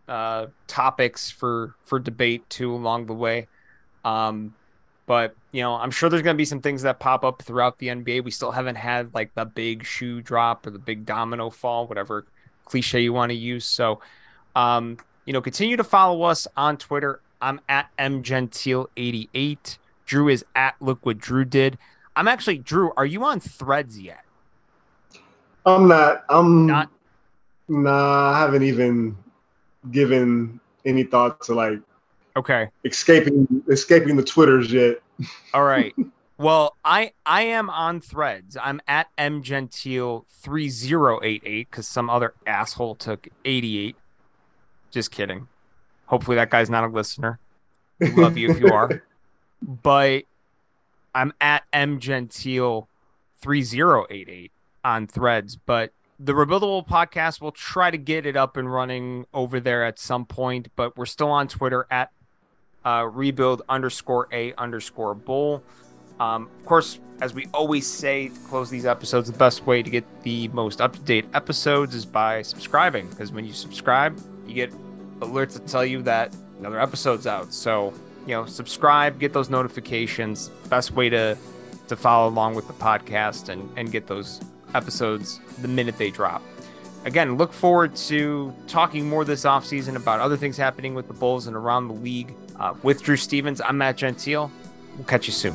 [0.09, 3.47] uh topics for for debate too along the way
[4.03, 4.53] um
[5.07, 7.79] but you know i'm sure there's going to be some things that pop up throughout
[7.79, 11.49] the nba we still haven't had like the big shoe drop or the big domino
[11.49, 12.25] fall whatever
[12.65, 13.99] cliche you want to use so
[14.55, 20.75] um you know continue to follow us on twitter i'm at mgentile88 drew is at
[20.79, 21.79] look what drew did
[22.17, 22.91] I'm actually Drew.
[22.97, 24.23] Are you on Threads yet?
[25.67, 26.25] I'm not.
[26.29, 26.89] I'm Not-
[27.69, 29.15] Nah, I haven't even
[29.91, 31.79] given any thought to like
[32.37, 32.69] Okay.
[32.85, 35.01] escaping escaping the twitters yet.
[35.55, 35.95] All right.
[36.37, 38.55] well, I I am on Threads.
[38.61, 43.95] I'm at mgentile3088 because some other asshole took 88.
[44.91, 45.47] Just kidding.
[46.05, 47.39] Hopefully that guy's not a listener.
[47.99, 49.01] We love you if you are.
[49.59, 50.25] But
[51.15, 54.51] I'm at mgentile3088
[54.85, 55.55] on Threads.
[55.55, 59.97] But the Rebuildable podcast will try to get it up and running over there at
[59.97, 60.67] some point.
[60.75, 62.11] But we're still on Twitter at
[62.87, 65.61] uh, rebuild underscore a underscore bull.
[66.21, 69.89] Um, of course, as we always say to close these episodes, the best way to
[69.89, 73.09] get the most up to date episodes is by subscribing.
[73.09, 74.17] Because when you subscribe,
[74.47, 74.71] you get
[75.19, 77.53] alerts that tell you that another episode's out.
[77.53, 77.93] So,
[78.25, 80.47] you know, subscribe, get those notifications.
[80.69, 81.37] Best way to
[81.89, 84.39] to follow along with the podcast and and get those
[84.75, 86.41] episodes the minute they drop.
[87.05, 91.47] Again, look forward to talking more this offseason about other things happening with the Bulls
[91.47, 92.33] and around the league.
[92.59, 94.51] Uh, with Drew Stevens, I'm Matt Gentile.
[94.95, 95.53] We'll catch you soon.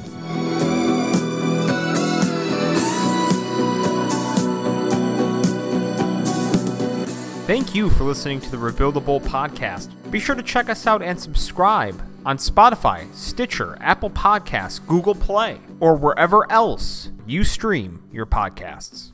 [7.45, 9.91] Thank you for listening to the Rebuildable podcast.
[10.11, 15.59] Be sure to check us out and subscribe on Spotify, Stitcher, Apple Podcasts, Google Play,
[15.81, 19.13] or wherever else you stream your podcasts.